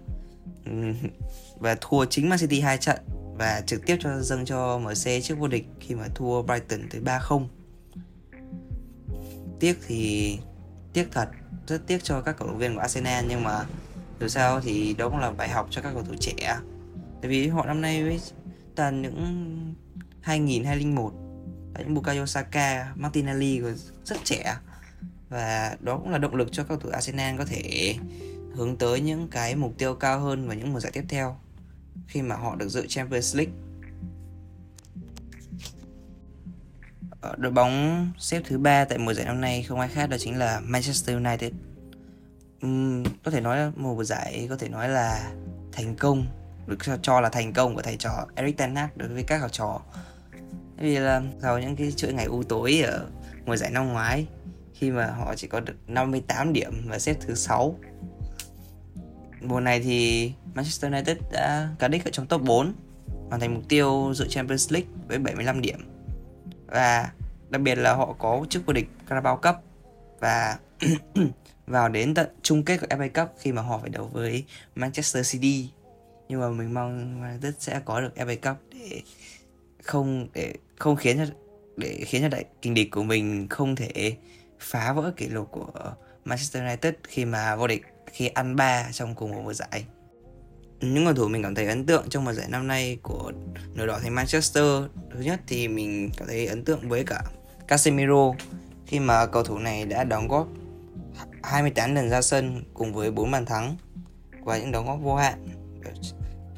và 1.58 1.76
thua 1.81 2.04
chính 2.04 2.28
Man 2.28 2.38
City 2.38 2.60
hai 2.60 2.78
trận 2.78 2.98
và 3.40 3.62
trực 3.66 3.87
tiếp 3.87 3.96
cho 4.00 4.20
dâng 4.20 4.44
cho 4.44 4.78
MC 4.78 5.22
trước 5.22 5.34
vô 5.38 5.48
địch 5.48 5.66
khi 5.81 5.94
mà 5.94 6.08
thua 6.14 6.42
Brighton 6.42 6.81
tới 6.90 7.00
3-0. 7.00 7.46
Tiếc 9.60 9.78
thì 9.87 10.38
tiếc 10.92 11.08
thật, 11.12 11.28
rất 11.66 11.87
tiếc 11.87 12.04
cho 12.04 12.20
các 12.20 12.37
cầu 12.38 12.48
thủ 12.48 12.54
viên 12.54 12.75
của 12.75 12.81
Arsenal 12.81 13.25
nhưng 13.28 13.42
mà 13.42 13.64
dù 14.20 14.28
sao 14.28 14.60
thì 14.60 14.94
đó 14.98 15.08
cũng 15.08 15.19
là 15.19 15.31
bài 15.31 15.48
học 15.48 15.69
cho 15.70 15.82
các 15.82 15.90
cầu 15.94 16.02
thủ 16.02 16.14
trẻ. 16.20 16.58
Tại 17.22 17.31
vì 17.31 17.48
họ 17.48 17.66
năm 17.66 17.81
nay 17.81 18.04
với 18.04 18.20
toàn 18.75 19.02
những 19.02 19.75
2000 20.20 20.64
2001 20.64 21.12
những 21.78 21.94
Bukayo 21.94 22.26
Saka, 22.26 22.92
Martinelli 22.94 23.60
còn 23.60 23.75
rất 24.04 24.16
trẻ 24.25 24.56
và 25.28 25.76
đó 25.81 25.98
cũng 25.98 26.10
là 26.10 26.19
động 26.19 26.34
lực 26.34 26.48
cho 26.52 26.62
các 26.62 26.69
cầu 26.69 26.78
thủ 26.78 26.90
Arsenal 26.90 27.38
có 27.38 27.44
thể 27.44 27.94
hướng 28.54 28.76
tới 28.76 29.00
những 29.00 29.28
cái 29.28 29.56
mục 29.56 29.72
tiêu 29.78 29.94
cao 29.94 30.20
hơn 30.20 30.48
và 30.48 30.54
những 30.54 30.72
mùa 30.72 30.81
giải 30.81 30.92
tiếp 30.92 31.04
theo 31.08 31.37
khi 32.06 32.23
mà 32.23 32.37
họ 32.37 32.56
được 32.56 32.69
dự 32.69 32.87
Champions 32.87 33.37
League. 33.37 33.52
Đội 37.37 37.52
bóng 37.52 38.06
xếp 38.19 38.43
thứ 38.47 38.58
ba 38.58 38.85
tại 38.85 38.99
mùa 38.99 39.14
giải 39.14 39.26
năm 39.26 39.41
nay 39.41 39.62
không 39.62 39.81
ai 39.81 39.88
khác 39.88 40.11
đó 40.11 40.17
chính 40.20 40.38
là 40.38 40.61
Manchester 40.64 41.17
United. 41.17 41.52
Uhm, 42.67 43.05
có 43.25 43.31
thể 43.31 43.41
nói 43.41 43.58
là 43.58 43.73
mùa 43.76 44.05
giải 44.05 44.47
có 44.50 44.56
thể 44.56 44.69
nói 44.69 44.88
là 44.88 45.32
thành 45.73 45.97
công 45.97 46.26
được 46.67 46.79
cho 47.02 47.20
là 47.20 47.29
thành 47.29 47.52
công 47.52 47.75
của 47.75 47.82
thầy 47.82 47.97
trò 47.97 48.26
Eric 48.35 48.56
Ten 48.56 48.76
Hag 48.76 48.88
đối 48.97 49.08
với 49.08 49.23
các 49.23 49.41
học 49.41 49.52
trò. 49.52 49.81
Vì 50.76 50.99
là 50.99 51.23
sau 51.43 51.58
những 51.58 51.76
cái 51.76 51.93
chuỗi 51.93 52.12
ngày 52.12 52.25
u 52.25 52.43
tối 52.43 52.82
ở 52.87 53.06
mùa 53.47 53.56
giải 53.56 53.70
năm 53.70 53.88
ngoái 53.88 54.26
khi 54.75 54.91
mà 54.91 55.06
họ 55.06 55.35
chỉ 55.35 55.49
có 55.49 55.61
được 55.61 55.75
58 55.87 56.52
điểm 56.52 56.73
và 56.88 56.99
xếp 56.99 57.17
thứ 57.20 57.35
6 57.35 57.79
Mùa 59.41 59.61
này 59.61 59.81
thì 59.81 60.32
Manchester 60.55 60.93
United 60.93 61.17
đã 61.32 61.69
cán 61.79 61.91
đích 61.91 62.05
ở 62.05 62.11
trong 62.11 62.26
top 62.26 62.43
4 62.43 62.73
hoàn 63.29 63.41
thành 63.41 63.55
mục 63.55 63.64
tiêu 63.69 64.12
dự 64.14 64.29
Champions 64.29 64.73
League 64.73 64.88
với 65.08 65.19
75 65.19 65.61
điểm 65.61 65.79
và 66.67 67.12
đặc 67.50 67.62
biệt 67.62 67.75
là 67.75 67.94
họ 67.94 68.12
có 68.19 68.47
chức 68.49 68.67
vô 68.67 68.73
địch 68.73 68.88
Carabao 69.08 69.37
Cup 69.37 69.55
và 70.20 70.58
vào 71.67 71.88
đến 71.88 72.14
tận 72.14 72.29
chung 72.43 72.64
kết 72.64 72.81
của 72.81 72.87
FA 72.87 73.08
Cup 73.08 73.37
khi 73.38 73.52
mà 73.52 73.62
họ 73.62 73.79
phải 73.79 73.91
đấu 73.91 74.11
với 74.12 74.44
Manchester 74.75 75.32
City 75.32 75.69
nhưng 76.29 76.41
mà 76.41 76.49
mình 76.49 76.75
mong 76.75 77.23
United 77.23 77.55
sẽ 77.58 77.81
có 77.85 78.00
được 78.00 78.12
FA 78.17 78.37
Cup 78.37 78.56
để 78.73 79.02
không 79.82 80.29
để 80.35 80.55
không 80.79 80.97
khiến 80.97 81.19
cho, 81.19 81.25
để 81.76 82.05
khiến 82.06 82.23
cho 82.23 82.29
đại 82.29 82.44
kình 82.62 82.75
địch 82.75 82.91
của 82.91 83.02
mình 83.02 83.49
không 83.49 83.76
thể 83.76 84.17
phá 84.61 84.92
vỡ 84.92 85.12
kỷ 85.16 85.28
lục 85.28 85.49
của 85.50 85.95
Manchester 86.25 86.62
United 86.62 86.95
khi 87.02 87.25
mà 87.25 87.57
vô 87.57 87.66
địch, 87.66 87.83
khi 88.12 88.28
ăn 88.28 88.57
ba 88.57 88.88
trong 88.92 89.14
cùng 89.14 89.30
một 89.30 89.40
mùa 89.45 89.52
giải. 89.52 89.85
Những 90.80 91.04
cầu 91.04 91.14
thủ 91.14 91.28
mình 91.28 91.42
cảm 91.42 91.54
thấy 91.54 91.66
ấn 91.66 91.87
tượng 91.87 92.08
trong 92.08 92.25
mùa 92.25 92.32
giải 92.32 92.49
năm 92.49 92.66
nay 92.66 92.99
của 93.02 93.32
nửa 93.75 93.87
đỏ 93.87 93.99
thành 94.02 94.14
Manchester, 94.14 94.64
thứ 95.14 95.20
nhất 95.20 95.40
thì 95.46 95.68
mình 95.68 96.10
cảm 96.16 96.28
thấy 96.28 96.46
ấn 96.46 96.64
tượng 96.64 96.88
với 96.88 97.04
cả 97.04 97.22
Casemiro 97.68 98.32
khi 98.87 99.00
mà 99.00 99.26
cầu 99.26 99.42
thủ 99.42 99.58
này 99.58 99.84
đã 99.84 100.04
đóng 100.04 100.28
góp 100.28 100.49
28 101.42 101.94
lần 101.94 102.10
ra 102.10 102.22
sân 102.22 102.64
cùng 102.75 102.94
với 102.94 103.10
4 103.10 103.30
bàn 103.30 103.46
thắng 103.46 103.76
và 104.42 104.58
những 104.58 104.72
đóng 104.72 104.87
góp 104.87 104.99
vô 105.02 105.14
hạn. 105.14 105.46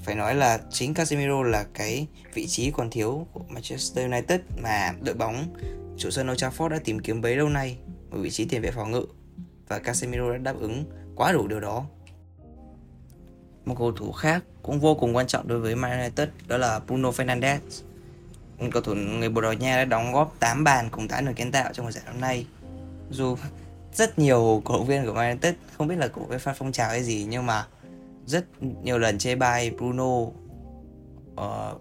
Phải 0.04 0.14
nói 0.14 0.34
là 0.34 0.60
chính 0.70 0.94
Casemiro 0.94 1.42
là 1.42 1.64
cái 1.74 2.06
vị 2.34 2.46
trí 2.46 2.70
còn 2.70 2.90
thiếu 2.90 3.26
của 3.32 3.40
Manchester 3.48 4.10
United 4.10 4.40
mà 4.62 4.92
đội 5.00 5.14
bóng 5.14 5.54
chủ 5.96 6.10
sân 6.10 6.30
Old 6.30 6.44
Trafford 6.44 6.68
đã 6.68 6.78
tìm 6.84 6.98
kiếm 6.98 7.20
bấy 7.20 7.36
lâu 7.36 7.48
nay 7.48 7.78
ở 8.10 8.18
vị 8.18 8.30
trí 8.30 8.44
tiền 8.44 8.62
vệ 8.62 8.70
phòng 8.70 8.90
ngự 8.90 9.06
và 9.68 9.78
Casemiro 9.78 10.32
đã 10.32 10.38
đáp 10.38 10.54
ứng 10.60 10.84
quá 11.16 11.32
đủ 11.32 11.48
điều 11.48 11.60
đó. 11.60 11.86
Một 13.64 13.74
cầu 13.78 13.92
thủ 13.92 14.12
khác 14.12 14.42
cũng 14.62 14.80
vô 14.80 14.94
cùng 14.94 15.16
quan 15.16 15.26
trọng 15.26 15.48
đối 15.48 15.58
với 15.58 15.76
Man 15.76 15.98
United 16.00 16.28
đó 16.46 16.56
là 16.56 16.80
Bruno 16.86 17.10
Fernandes. 17.10 17.58
Cầu 18.72 18.82
thủ 18.82 18.94
người 18.94 19.28
Bồ 19.28 19.40
Đào 19.40 19.52
Nha 19.52 19.76
đã 19.76 19.84
đóng 19.84 20.12
góp 20.12 20.36
8 20.40 20.64
bàn 20.64 20.88
cùng 20.90 21.08
8 21.08 21.24
đường 21.24 21.34
kiến 21.34 21.52
tạo 21.52 21.72
trong 21.72 21.86
mùa 21.86 21.92
giải 21.92 22.04
năm 22.06 22.20
nay. 22.20 22.46
Dù 23.10 23.36
rất 23.94 24.18
nhiều 24.18 24.62
cổ 24.64 24.74
động 24.74 24.86
viên 24.86 25.06
của 25.06 25.12
Man 25.12 25.28
United 25.30 25.54
không 25.78 25.88
biết 25.88 25.96
là 25.96 26.08
cổ 26.08 26.24
viên 26.24 26.38
phát 26.38 26.56
phong 26.56 26.72
trào 26.72 26.88
hay 26.88 27.02
gì 27.02 27.26
nhưng 27.28 27.46
mà 27.46 27.66
rất 28.26 28.44
nhiều 28.82 28.98
lần 28.98 29.18
chê 29.18 29.34
bai 29.34 29.70
Bruno 29.70 30.12
uh, 30.12 30.30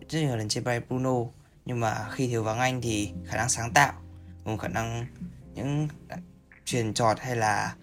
rất 0.09 0.19
nhiều 0.19 0.35
lần 0.35 0.47
chê 0.49 0.61
bai 0.61 0.79
Bruno 0.79 1.15
nhưng 1.65 1.79
mà 1.79 2.07
khi 2.11 2.27
thiếu 2.27 2.43
vắng 2.43 2.59
anh 2.59 2.81
thì 2.81 3.11
khả 3.25 3.37
năng 3.37 3.49
sáng 3.49 3.71
tạo 3.73 3.93
cùng 4.45 4.57
khả 4.57 4.67
năng 4.67 5.05
những 5.53 5.87
truyền 6.65 6.93
trọt 6.93 7.19
hay 7.19 7.35
là 7.35 7.75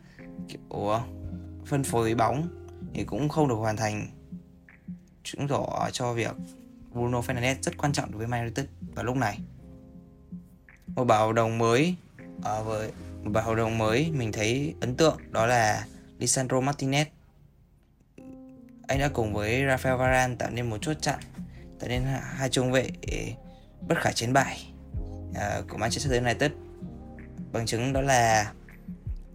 kiểu 0.48 0.88
ờ, 0.88 1.02
phân 1.66 1.84
phối 1.84 2.14
bóng 2.14 2.48
thì 2.94 3.04
cũng 3.04 3.28
không 3.28 3.48
được 3.48 3.54
hoàn 3.54 3.76
thành. 3.76 4.06
Chứng 5.22 5.48
tỏ 5.48 5.88
cho 5.92 6.12
việc 6.12 6.34
Bruno 6.92 7.20
Fernandes 7.20 7.56
rất 7.62 7.78
quan 7.78 7.92
trọng 7.92 8.10
đối 8.10 8.18
với 8.18 8.26
Man 8.26 8.40
United 8.40 8.66
vào 8.94 9.04
lúc 9.04 9.16
này. 9.16 9.38
Một 10.86 11.04
bảo 11.04 11.26
hợp 11.26 11.32
đồng 11.32 11.58
mới 11.58 11.94
ở 12.42 12.64
với 12.64 12.90
một 13.22 13.30
bảo 13.30 13.44
hợp 13.44 13.54
đồng 13.54 13.78
mới 13.78 14.10
mình 14.10 14.32
thấy 14.32 14.74
ấn 14.80 14.96
tượng 14.96 15.18
đó 15.30 15.46
là 15.46 15.86
Lisandro 16.18 16.60
Martinez. 16.60 17.04
Anh 18.88 18.98
đã 18.98 19.08
cùng 19.08 19.34
với 19.34 19.62
Rafael 19.62 19.96
Varane 19.96 20.34
tạo 20.34 20.50
nên 20.50 20.70
một 20.70 20.78
chốt 20.80 20.96
chặn 21.00 21.18
tạo 21.80 21.88
nên 21.88 22.02
hai 22.22 22.48
trung 22.48 22.72
vệ 22.72 22.90
bất 23.88 23.98
khả 23.98 24.12
chiến 24.12 24.32
bại 24.32 24.72
uh, 25.30 25.68
của 25.68 25.76
Manchester 25.76 26.22
United. 26.22 26.52
Bằng 27.52 27.66
chứng 27.66 27.92
đó 27.92 28.00
là 28.00 28.52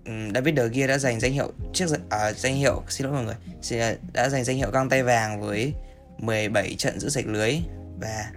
David 0.05 0.57
De 0.57 0.67
Gea 0.67 0.87
đã 0.87 0.97
giành 0.97 1.19
danh 1.19 1.33
hiệu 1.33 1.51
trước 1.73 1.85
à, 2.09 2.33
danh 2.33 2.55
hiệu 2.55 2.83
xin 2.89 3.07
lỗi 3.07 3.13
mọi 3.13 3.23
người 3.23 3.97
đã 4.13 4.29
giành 4.29 4.43
danh 4.43 4.57
hiệu 4.57 4.71
găng 4.71 4.89
tay 4.89 5.03
vàng 5.03 5.41
với 5.41 5.73
17 6.17 6.75
trận 6.75 6.99
giữ 6.99 7.09
sạch 7.09 7.25
lưới 7.27 7.59
và 8.01 8.31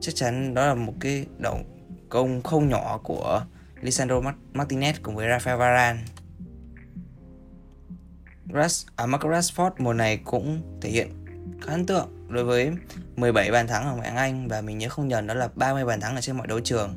chắc 0.00 0.14
chắn 0.14 0.54
đó 0.54 0.66
là 0.66 0.74
một 0.74 0.92
cái 1.00 1.26
động 1.38 1.64
công 2.08 2.42
không 2.42 2.68
nhỏ 2.68 3.00
của 3.04 3.44
Lisandro 3.80 4.20
Martinez 4.54 4.92
cùng 5.02 5.16
với 5.16 5.28
Rafael 5.28 5.56
Varane. 5.56 6.00
Ras, 8.54 8.86
à, 8.96 9.06
Marcus 9.06 9.32
Rashford 9.32 9.70
mùa 9.78 9.92
này 9.92 10.20
cũng 10.24 10.78
thể 10.80 10.90
hiện 10.90 11.24
khá 11.62 11.72
ấn 11.72 11.86
tượng 11.86 12.28
đối 12.28 12.44
với 12.44 12.70
17 13.16 13.50
bàn 13.50 13.66
thắng 13.66 13.84
ở 13.84 13.94
ngoại 13.94 14.08
hạng 14.08 14.16
Anh 14.16 14.48
và 14.48 14.60
mình 14.60 14.78
nhớ 14.78 14.88
không 14.88 15.08
nhầm 15.08 15.26
đó 15.26 15.34
là 15.34 15.48
30 15.54 15.84
bàn 15.84 16.00
thắng 16.00 16.14
ở 16.14 16.20
trên 16.20 16.36
mọi 16.36 16.46
đấu 16.46 16.60
trường. 16.60 16.94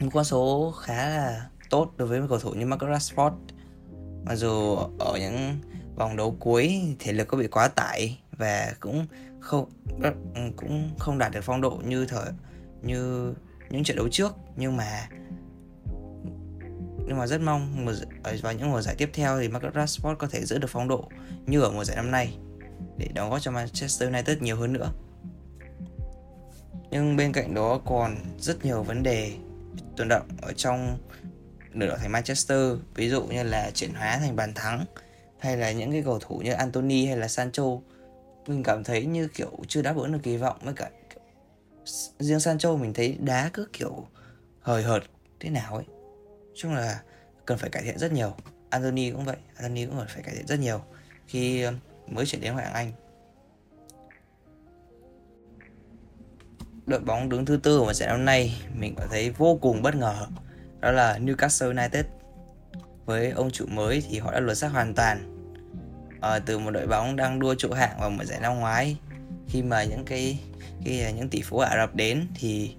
Một 0.00 0.08
con 0.12 0.24
số 0.24 0.74
khá 0.82 1.08
là 1.08 1.46
tốt 1.70 1.92
đối 1.96 2.08
với 2.08 2.20
một 2.20 2.26
cầu 2.28 2.38
thủ 2.38 2.50
như 2.50 2.66
Marcus 2.66 2.90
Rashford. 2.90 3.32
Mặc 4.24 4.34
dù 4.34 4.76
ở 4.98 5.18
những 5.20 5.58
vòng 5.96 6.16
đấu 6.16 6.36
cuối 6.40 6.82
thể 6.98 7.12
lực 7.12 7.28
có 7.28 7.38
bị 7.38 7.46
quá 7.46 7.68
tải 7.68 8.18
và 8.38 8.74
cũng 8.80 9.06
không 9.40 9.70
cũng 10.56 10.90
không 10.98 11.18
đạt 11.18 11.32
được 11.32 11.40
phong 11.42 11.60
độ 11.60 11.80
như 11.84 12.06
thời, 12.06 12.30
như 12.82 13.34
những 13.70 13.84
trận 13.84 13.96
đấu 13.96 14.08
trước 14.08 14.36
nhưng 14.56 14.76
mà 14.76 15.08
nhưng 17.06 17.18
mà 17.18 17.26
rất 17.26 17.40
mong 17.40 17.86
vào 18.42 18.52
những 18.52 18.70
mùa 18.70 18.80
giải 18.80 18.94
tiếp 18.98 19.10
theo 19.12 19.40
thì 19.40 19.48
Marcus 19.48 19.72
Rashford 19.72 20.16
có 20.16 20.26
thể 20.26 20.44
giữ 20.44 20.58
được 20.58 20.70
phong 20.70 20.88
độ 20.88 21.08
như 21.46 21.60
ở 21.60 21.70
mùa 21.70 21.84
giải 21.84 21.96
năm 21.96 22.10
nay 22.10 22.38
để 22.96 23.08
đóng 23.14 23.30
góp 23.30 23.40
cho 23.40 23.50
Manchester 23.50 24.08
United 24.08 24.38
nhiều 24.38 24.56
hơn 24.56 24.72
nữa. 24.72 24.92
Nhưng 26.90 27.16
bên 27.16 27.32
cạnh 27.32 27.54
đó 27.54 27.80
còn 27.84 28.16
rất 28.38 28.64
nhiều 28.64 28.82
vấn 28.82 29.02
đề 29.02 29.32
tồn 29.96 30.08
động 30.08 30.28
ở 30.42 30.52
trong 30.52 30.98
nửa 31.72 31.96
thành 31.96 32.12
Manchester, 32.12 32.76
ví 32.94 33.08
dụ 33.08 33.22
như 33.22 33.42
là 33.42 33.70
chuyển 33.74 33.94
hóa 33.94 34.18
thành 34.18 34.36
bàn 34.36 34.54
thắng 34.54 34.84
hay 35.38 35.56
là 35.56 35.72
những 35.72 35.92
cái 35.92 36.02
cầu 36.02 36.18
thủ 36.18 36.38
như 36.38 36.52
Anthony 36.52 37.06
hay 37.06 37.16
là 37.16 37.28
Sancho. 37.28 37.64
Mình 38.46 38.62
cảm 38.62 38.84
thấy 38.84 39.06
như 39.06 39.28
kiểu 39.28 39.50
chưa 39.68 39.82
đáp 39.82 39.96
ứng 39.96 40.12
được 40.12 40.18
kỳ 40.22 40.36
vọng 40.36 40.56
với 40.62 40.74
cả 40.74 40.90
riêng 42.18 42.40
Sancho 42.40 42.76
mình 42.76 42.94
thấy 42.94 43.16
đá 43.20 43.50
cứ 43.52 43.68
kiểu 43.72 44.06
hời 44.60 44.82
hợt 44.82 45.02
thế 45.40 45.50
nào 45.50 45.74
ấy. 45.74 45.84
Chung 46.54 46.74
là 46.74 47.00
cần 47.46 47.58
phải 47.58 47.70
cải 47.70 47.82
thiện 47.82 47.98
rất 47.98 48.12
nhiều. 48.12 48.34
Anthony 48.70 49.10
cũng 49.10 49.24
vậy 49.24 49.36
Anthony 49.56 49.86
cũng 49.86 49.98
cần 49.98 50.06
phải 50.08 50.22
cải 50.22 50.34
thiện 50.34 50.46
rất 50.46 50.58
nhiều 50.58 50.80
khi 51.26 51.62
ờ, 51.62 51.72
mới 52.06 52.26
chuyển 52.26 52.40
đến 52.40 52.52
ngoại 52.52 52.64
hạng 52.64 52.74
Anh. 52.74 52.92
Đội 56.86 57.00
bóng 57.00 57.28
đứng 57.28 57.44
thứ 57.44 57.56
tư 57.62 57.78
của 57.78 57.92
giải 57.92 58.08
năm 58.08 58.24
nay 58.24 58.62
mình 58.74 58.94
cảm 58.96 59.08
thấy 59.08 59.30
vô 59.30 59.58
cùng 59.62 59.82
bất 59.82 59.94
ngờ 59.94 60.26
đó 60.80 60.90
là 60.90 61.18
Newcastle 61.18 61.66
United. 61.66 62.06
Với 63.04 63.30
ông 63.30 63.50
chủ 63.50 63.66
mới 63.66 64.02
thì 64.08 64.18
họ 64.18 64.32
đã 64.32 64.40
lột 64.40 64.56
xác 64.56 64.68
hoàn 64.68 64.94
toàn. 64.94 65.36
À, 66.20 66.38
từ 66.38 66.58
một 66.58 66.70
đội 66.70 66.86
bóng 66.86 67.16
đang 67.16 67.38
đua 67.38 67.54
trụ 67.54 67.72
hạng 67.72 68.00
vào 68.00 68.10
mùa 68.10 68.24
giải 68.24 68.40
năm 68.40 68.60
ngoái 68.60 68.96
khi 69.48 69.62
mà 69.62 69.84
những 69.84 70.04
cái 70.04 70.40
khi 70.84 71.00
ờ, 71.00 71.10
những 71.10 71.28
tỷ 71.28 71.42
phú 71.42 71.58
Ả 71.58 71.76
Rập 71.76 71.94
đến 71.94 72.26
thì 72.34 72.74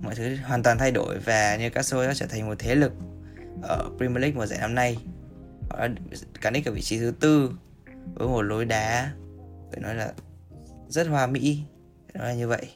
mọi 0.00 0.14
thứ 0.14 0.36
hoàn 0.36 0.62
toàn 0.62 0.78
thay 0.78 0.90
đổi 0.90 1.18
và 1.18 1.56
Newcastle 1.56 2.06
đã 2.06 2.14
trở 2.14 2.26
thành 2.26 2.48
một 2.48 2.54
thế 2.58 2.74
lực 2.74 2.92
ở 3.62 3.90
Premier 3.98 4.20
League 4.20 4.36
mùa 4.36 4.46
giải 4.46 4.58
năm 4.60 4.74
nay. 4.74 4.98
Họ 5.70 5.78
đã 5.78 5.88
cán 6.40 6.52
đích 6.52 6.66
ở 6.66 6.72
vị 6.72 6.82
trí 6.82 6.98
thứ 6.98 7.12
tư 7.20 7.50
với 8.14 8.28
một 8.28 8.42
lối 8.42 8.64
đá 8.64 9.10
phải 9.70 9.80
nói 9.80 9.94
là 9.94 10.12
rất 10.88 11.06
hoa 11.06 11.26
mỹ 11.26 11.62
nói 12.14 12.28
là 12.28 12.34
như 12.34 12.48
vậy. 12.48 12.68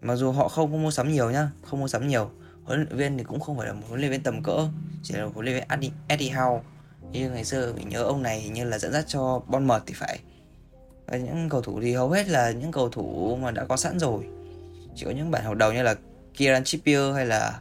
Mặc 0.00 0.16
dù 0.16 0.32
họ 0.32 0.48
không 0.48 0.72
có 0.72 0.78
mua 0.78 0.90
sắm 0.90 1.12
nhiều 1.12 1.30
nhá 1.30 1.50
không 1.62 1.80
mua 1.80 1.88
sắm 1.88 2.08
nhiều 2.08 2.30
huấn 2.64 2.78
luyện 2.78 2.96
viên 2.96 3.18
thì 3.18 3.24
cũng 3.24 3.40
không 3.40 3.58
phải 3.58 3.66
là 3.66 3.72
một 3.72 3.86
huấn 3.88 4.00
luyện 4.00 4.10
viên 4.10 4.22
tầm 4.22 4.42
cỡ 4.42 4.68
chỉ 5.02 5.14
là 5.14 5.24
một 5.24 5.30
huấn 5.34 5.44
luyện 5.44 5.56
viên 5.56 5.92
Eddie 6.08 6.32
Howe. 6.32 6.60
Như 7.12 7.30
ngày 7.30 7.44
xưa 7.44 7.72
mình 7.72 7.88
nhớ 7.88 8.02
ông 8.02 8.22
này 8.22 8.48
như 8.48 8.64
là 8.64 8.78
dẫn 8.78 8.92
dắt 8.92 9.04
cho 9.08 9.42
Bournemouth 9.48 9.82
thì 9.86 9.94
phải. 9.94 10.18
Và 11.06 11.16
những 11.16 11.48
cầu 11.48 11.62
thủ 11.62 11.80
thì 11.80 11.94
hầu 11.94 12.10
hết 12.10 12.28
là 12.28 12.50
những 12.50 12.72
cầu 12.72 12.88
thủ 12.88 13.38
mà 13.42 13.50
đã 13.50 13.64
có 13.64 13.76
sẵn 13.76 13.98
rồi. 13.98 14.26
Chỉ 14.94 15.04
có 15.04 15.10
những 15.10 15.30
bản 15.30 15.44
hợp 15.44 15.54
đầu 15.54 15.72
như 15.72 15.82
là 15.82 15.94
Kieran 16.34 16.64
Trippier 16.64 17.14
hay 17.14 17.26
là 17.26 17.60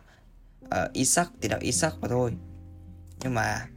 uh, 0.66 0.94
Isaac 0.94 1.30
thì 1.42 1.50
đạo 1.50 1.60
Isaac 1.60 1.94
mà 2.02 2.08
thôi. 2.08 2.34
Nhưng 3.22 3.34
mà 3.34 3.68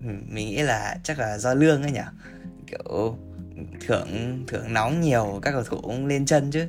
ừ, 0.00 0.06
mình 0.06 0.48
nghĩ 0.48 0.62
là 0.62 0.98
chắc 1.04 1.18
là 1.18 1.38
do 1.38 1.54
lương 1.54 1.82
ấy 1.82 1.92
nhỉ? 1.92 2.00
Kiểu 2.66 3.18
thưởng 3.86 4.44
thưởng 4.46 4.72
nóng 4.72 5.00
nhiều 5.00 5.38
các 5.42 5.52
cầu 5.52 5.62
thủ 5.62 5.80
cũng 5.82 6.06
lên 6.06 6.26
chân 6.26 6.50
chứ. 6.50 6.68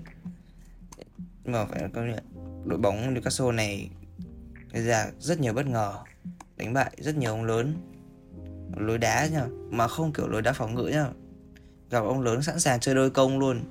Mà 1.45 1.65
phải 1.65 1.89
công 1.93 2.11
nhận 2.11 2.23
đội 2.67 2.79
bóng 2.79 3.13
Newcastle 3.13 3.55
này 3.55 3.89
gây 4.71 4.83
ra 4.83 5.07
rất 5.19 5.39
nhiều 5.39 5.53
bất 5.53 5.67
ngờ 5.67 5.93
đánh 6.57 6.73
bại 6.73 6.91
rất 6.97 7.17
nhiều 7.17 7.31
ông 7.31 7.43
lớn. 7.43 7.73
Lối 8.77 8.97
đá 8.97 9.27
nhá 9.27 9.45
mà 9.69 9.87
không 9.87 10.13
kiểu 10.13 10.27
lối 10.27 10.41
đá 10.41 10.53
phòng 10.53 10.75
ngự 10.75 10.87
nhá 10.87 11.05
gặp 11.89 11.99
ông 11.99 12.21
lớn 12.21 12.41
sẵn 12.41 12.59
sàng 12.59 12.79
chơi 12.79 12.95
đôi 12.95 13.09
công 13.09 13.39
luôn. 13.39 13.61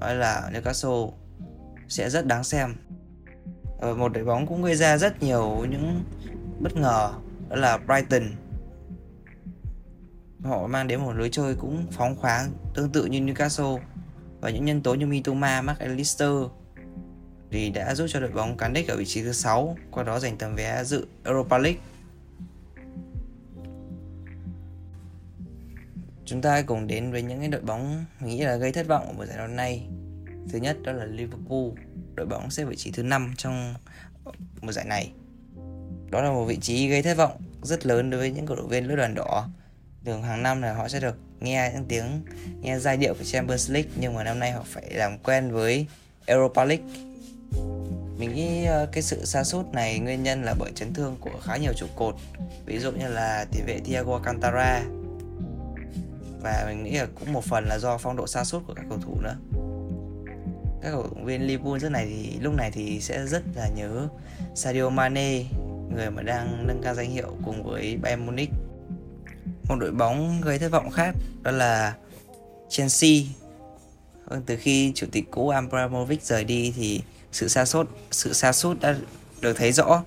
Nói 0.00 0.14
là 0.14 0.50
Newcastle 0.52 1.12
sẽ 1.88 2.10
rất 2.10 2.26
đáng 2.26 2.44
xem. 2.44 2.74
Ở 3.80 3.94
một 3.94 4.12
đội 4.12 4.24
bóng 4.24 4.46
cũng 4.46 4.62
gây 4.62 4.76
ra 4.76 4.98
rất 4.98 5.22
nhiều 5.22 5.66
những 5.70 6.04
bất 6.60 6.76
ngờ 6.76 7.12
đó 7.48 7.56
là 7.56 7.78
Brighton. 7.78 8.22
Họ 10.44 10.66
mang 10.66 10.86
đến 10.86 11.00
một 11.00 11.12
lối 11.12 11.28
chơi 11.32 11.54
cũng 11.54 11.86
phóng 11.90 12.16
khoáng 12.16 12.50
tương 12.74 12.90
tự 12.90 13.04
như 13.04 13.20
Newcastle. 13.20 13.78
Và 14.40 14.50
những 14.50 14.64
nhân 14.64 14.82
tố 14.82 14.94
như 14.94 15.06
Mitoma, 15.06 15.62
Mark 15.62 15.78
Allister 15.78 16.30
vì 17.50 17.70
đã 17.70 17.94
giúp 17.94 18.06
cho 18.08 18.20
đội 18.20 18.30
bóng 18.30 18.56
cán 18.56 18.72
đích 18.72 18.88
ở 18.88 18.96
vị 18.96 19.04
trí 19.04 19.22
thứ 19.22 19.32
6 19.32 19.76
qua 19.90 20.04
đó 20.04 20.18
giành 20.18 20.36
tấm 20.36 20.54
vé 20.54 20.84
dự 20.84 21.06
Europa 21.24 21.58
League 21.58 21.80
Chúng 26.28 26.42
ta 26.42 26.62
cùng 26.62 26.86
đến 26.86 27.12
với 27.12 27.22
những 27.22 27.38
cái 27.38 27.48
đội 27.48 27.60
bóng 27.60 28.04
mình 28.20 28.30
nghĩ 28.30 28.42
là 28.42 28.56
gây 28.56 28.72
thất 28.72 28.86
vọng 28.86 29.06
ở 29.06 29.12
mùa 29.12 29.26
giải 29.26 29.36
năm 29.36 29.56
nay. 29.56 29.86
Thứ 30.48 30.58
nhất 30.58 30.76
đó 30.82 30.92
là 30.92 31.04
Liverpool, 31.04 31.68
đội 32.14 32.26
bóng 32.26 32.50
xếp 32.50 32.64
vị 32.64 32.76
trí 32.76 32.90
thứ 32.90 33.02
5 33.02 33.32
trong 33.36 33.74
mùa 34.60 34.72
giải 34.72 34.84
này. 34.84 35.12
Đó 36.10 36.22
là 36.22 36.30
một 36.30 36.44
vị 36.44 36.56
trí 36.56 36.88
gây 36.88 37.02
thất 37.02 37.16
vọng 37.16 37.40
rất 37.62 37.86
lớn 37.86 38.10
đối 38.10 38.20
với 38.20 38.30
những 38.30 38.46
cổ 38.46 38.54
động 38.54 38.68
viên 38.68 38.88
lữ 38.88 38.96
đoàn 38.96 39.14
đỏ. 39.14 39.48
Thường 40.04 40.22
hàng 40.22 40.42
năm 40.42 40.62
là 40.62 40.74
họ 40.74 40.88
sẽ 40.88 41.00
được 41.00 41.16
nghe 41.40 41.70
những 41.74 41.84
tiếng 41.88 42.22
nghe 42.60 42.78
giai 42.78 42.96
điệu 42.96 43.14
của 43.14 43.24
Champions 43.24 43.70
League 43.70 43.90
nhưng 44.00 44.14
mà 44.14 44.24
năm 44.24 44.38
nay 44.38 44.52
họ 44.52 44.64
phải 44.66 44.90
làm 44.90 45.18
quen 45.18 45.50
với 45.52 45.86
Europa 46.26 46.64
League. 46.64 46.84
Mình 48.18 48.34
nghĩ 48.34 48.64
ờ, 48.64 48.86
cái 48.92 49.02
sự 49.02 49.24
sa 49.24 49.44
sút 49.44 49.66
này 49.72 49.98
nguyên 49.98 50.22
nhân 50.22 50.42
là 50.42 50.54
bởi 50.58 50.72
chấn 50.74 50.94
thương 50.94 51.16
của 51.20 51.40
khá 51.42 51.56
nhiều 51.56 51.72
trụ 51.76 51.86
cột. 51.96 52.14
Ví 52.66 52.78
dụ 52.78 52.90
như 52.90 53.08
là 53.08 53.46
tiền 53.52 53.66
vệ 53.66 53.80
Thiago 53.80 54.12
Alcantara. 54.12 54.82
Và 56.42 56.64
mình 56.68 56.84
nghĩ 56.84 56.90
là 56.90 57.06
cũng 57.20 57.32
một 57.32 57.44
phần 57.44 57.64
là 57.68 57.78
do 57.78 57.98
phong 57.98 58.16
độ 58.16 58.26
xa 58.26 58.44
sút 58.44 58.66
của 58.66 58.74
các 58.74 58.84
cầu 58.88 58.98
thủ 58.98 59.20
nữa. 59.20 59.36
Các 60.82 60.90
cầu 60.90 61.02
thủ 61.02 61.16
viên 61.24 61.46
Liverpool 61.46 61.78
rất 61.78 61.92
này 61.92 62.06
thì, 62.06 62.38
lúc 62.40 62.54
này 62.54 62.70
thì 62.70 63.00
sẽ 63.00 63.26
rất 63.26 63.42
là 63.56 63.68
nhớ 63.68 64.08
Sadio 64.54 64.88
Mane, 64.88 65.44
người 65.94 66.10
mà 66.10 66.22
đang 66.22 66.66
nâng 66.66 66.82
cao 66.82 66.94
danh 66.94 67.10
hiệu 67.10 67.36
cùng 67.44 67.62
với 67.62 67.96
Bayern 68.02 68.26
Munich. 68.26 68.50
Một 69.68 69.76
đội 69.80 69.92
bóng 69.92 70.40
gây 70.40 70.58
thất 70.58 70.72
vọng 70.72 70.90
khác, 70.90 71.14
đó 71.42 71.50
là 71.50 71.94
Chelsea. 72.68 73.20
Từ 74.46 74.56
khi 74.56 74.92
chủ 74.94 75.06
tịch 75.12 75.24
cũ 75.30 75.48
Abramovich 75.48 76.22
rời 76.22 76.44
đi 76.44 76.72
thì 76.76 77.02
sự 77.32 77.48
xa 77.48 77.64
sút 77.64 77.88
sự 78.10 78.32
xa 78.32 78.52
sút 78.52 78.80
đã 78.80 78.96
được 79.40 79.56
thấy 79.56 79.72
rõ 79.72 80.02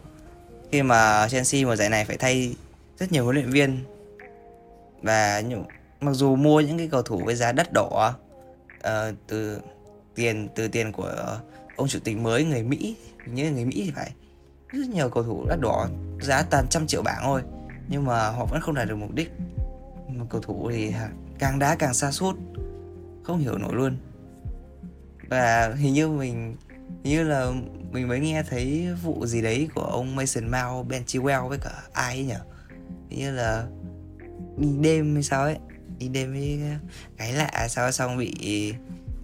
khi 0.72 0.84
mà 0.84 1.28
Chelsea 1.30 1.66
mùa 1.66 1.76
giải 1.76 1.90
này 1.90 2.06
phải 2.06 2.18
thay 2.18 2.56
rất 2.98 3.12
nhiều 3.12 3.24
huấn 3.24 3.36
luyện 3.36 3.50
viên. 3.50 3.80
Và 5.02 5.40
những 5.40 5.64
mặc 6.02 6.12
dù 6.12 6.36
mua 6.36 6.62
những 6.62 6.78
cái 6.78 6.88
cầu 6.92 7.02
thủ 7.02 7.22
với 7.26 7.36
giá 7.36 7.52
đắt 7.52 7.74
đỏ 7.74 8.16
uh, 8.78 9.16
từ 9.28 9.62
tiền 10.16 10.48
từ 10.56 10.68
tiền 10.68 10.92
của 10.92 11.40
ông 11.76 11.88
chủ 11.88 12.00
tịch 12.04 12.18
mới 12.18 12.46
người 12.46 12.64
Mỹ 12.64 12.96
như 13.26 13.52
người 13.52 13.66
Mỹ 13.66 13.82
thì 13.86 13.92
phải. 13.96 14.12
Rất 14.72 14.88
nhiều 14.88 15.10
cầu 15.10 15.24
thủ 15.24 15.46
đắt 15.50 15.60
đỏ 15.62 15.88
giá 16.22 16.44
toàn 16.50 16.66
trăm 16.70 16.88
triệu 16.88 17.02
bảng 17.02 17.22
thôi 17.24 17.42
nhưng 17.88 18.06
mà 18.06 18.30
họ 18.30 18.46
vẫn 18.46 18.62
không 18.62 18.76
đạt 18.76 18.88
được 18.88 18.96
mục 18.96 19.14
đích. 19.14 19.32
Mà 20.08 20.26
cầu 20.30 20.42
thủ 20.42 20.70
thì 20.72 20.94
càng 21.40 21.60
đá 21.60 21.76
càng 21.76 21.94
xa 21.94 22.12
suốt 22.12 22.36
không 23.24 23.40
hiểu 23.40 23.58
nổi 23.58 23.74
luôn. 23.74 23.98
Và 25.30 25.74
hình 25.78 25.94
như 25.94 26.08
mình 26.08 26.56
như 27.04 27.24
là 27.24 27.52
mình 27.92 28.08
mới 28.08 28.20
nghe 28.20 28.44
thấy 28.44 28.88
vụ 29.04 29.26
gì 29.26 29.42
đấy 29.42 29.68
của 29.76 29.82
ông 29.82 30.16
Mason 30.16 30.52
Mount 30.52 30.88
Ben 30.88 31.04
Chilwell 31.04 31.48
với 31.48 31.58
cả 31.62 31.72
ai 31.94 32.16
ấy 32.16 32.26
nhỉ? 32.26 32.36
Như 33.10 33.32
là 33.32 33.68
đi 34.58 34.68
đêm 34.82 35.14
hay 35.14 35.24
sao 35.24 35.44
ấy. 35.44 35.58
Đi 35.98 36.08
đêm 36.08 36.32
với 36.32 36.62
gái 37.18 37.34
lạ 37.34 37.68
sao 37.70 37.92
xong 37.92 38.18
bị 38.18 38.74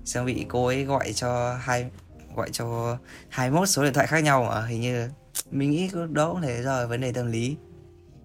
xong 0.05 0.25
bị 0.25 0.45
cô 0.49 0.65
ấy 0.65 0.83
gọi 0.83 1.13
cho 1.13 1.57
hai, 1.61 1.89
gọi 2.35 2.49
cho 2.51 2.97
21 3.29 3.69
số 3.69 3.83
điện 3.83 3.93
thoại 3.93 4.07
khác 4.07 4.19
nhau 4.19 4.43
mà. 4.43 4.65
Hình 4.65 4.81
như 4.81 5.09
mình 5.51 5.71
nghĩ 5.71 5.89
đó 6.11 6.31
cũng 6.31 6.41
thể 6.41 6.63
do 6.63 6.87
vấn 6.87 7.01
đề 7.01 7.11
tâm 7.11 7.31
lý 7.31 7.57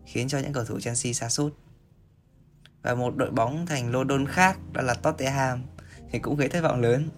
khiến 0.07 0.29
cho 0.29 0.39
những 0.39 0.53
cầu 0.53 0.65
thủ 0.65 0.81
Chelsea 0.81 1.13
xa 1.13 1.29
sút. 1.29 1.55
Và 2.83 2.95
một 2.95 3.17
đội 3.17 3.31
bóng 3.31 3.67
thành 3.67 3.93
London 3.93 4.27
khác, 4.27 4.59
đó 4.73 4.83
là 4.83 4.95
Tottenham, 4.95 5.63
thì 6.11 6.19
cũng 6.19 6.37
gây 6.37 6.49
thất 6.49 6.63
vọng 6.63 6.81
lớn 6.81 7.09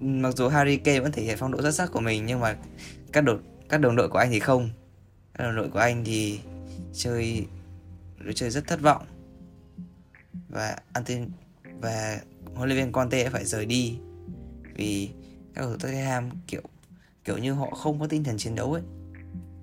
mặc 0.00 0.36
dù 0.36 0.48
Harry 0.48 0.76
Kane 0.76 1.00
vẫn 1.00 1.12
thể 1.12 1.22
hiện 1.22 1.36
phong 1.38 1.52
độ 1.52 1.62
xuất 1.62 1.74
sắc 1.74 1.90
của 1.92 2.00
mình 2.00 2.26
nhưng 2.26 2.40
mà 2.40 2.56
các 3.12 3.20
đội 3.20 3.38
các 3.68 3.80
đồng 3.80 3.96
đội 3.96 4.08
của 4.08 4.18
anh 4.18 4.30
thì 4.30 4.40
không. 4.40 4.70
Các 5.34 5.44
đồng 5.44 5.56
đội 5.56 5.68
của 5.68 5.78
anh 5.78 6.04
thì 6.04 6.40
chơi 6.92 7.46
đội 8.18 8.34
chơi 8.34 8.50
rất 8.50 8.66
thất 8.66 8.80
vọng. 8.80 9.06
Và 10.48 10.76
Anthony 10.92 11.26
và 11.80 12.20
huấn 12.54 12.68
luyện 12.68 12.84
viên 12.84 12.92
Conte 12.92 13.30
phải 13.30 13.44
rời 13.44 13.66
đi. 13.66 13.98
Vì 14.74 15.10
các 15.54 15.60
cầu 15.62 15.70
thủ 15.70 15.76
Tottenham 15.76 16.30
kiểu 16.46 16.62
kiểu 17.24 17.38
như 17.38 17.52
họ 17.52 17.70
không 17.70 18.00
có 18.00 18.06
tinh 18.06 18.24
thần 18.24 18.38
chiến 18.38 18.54
đấu 18.54 18.72
ấy. 18.72 18.82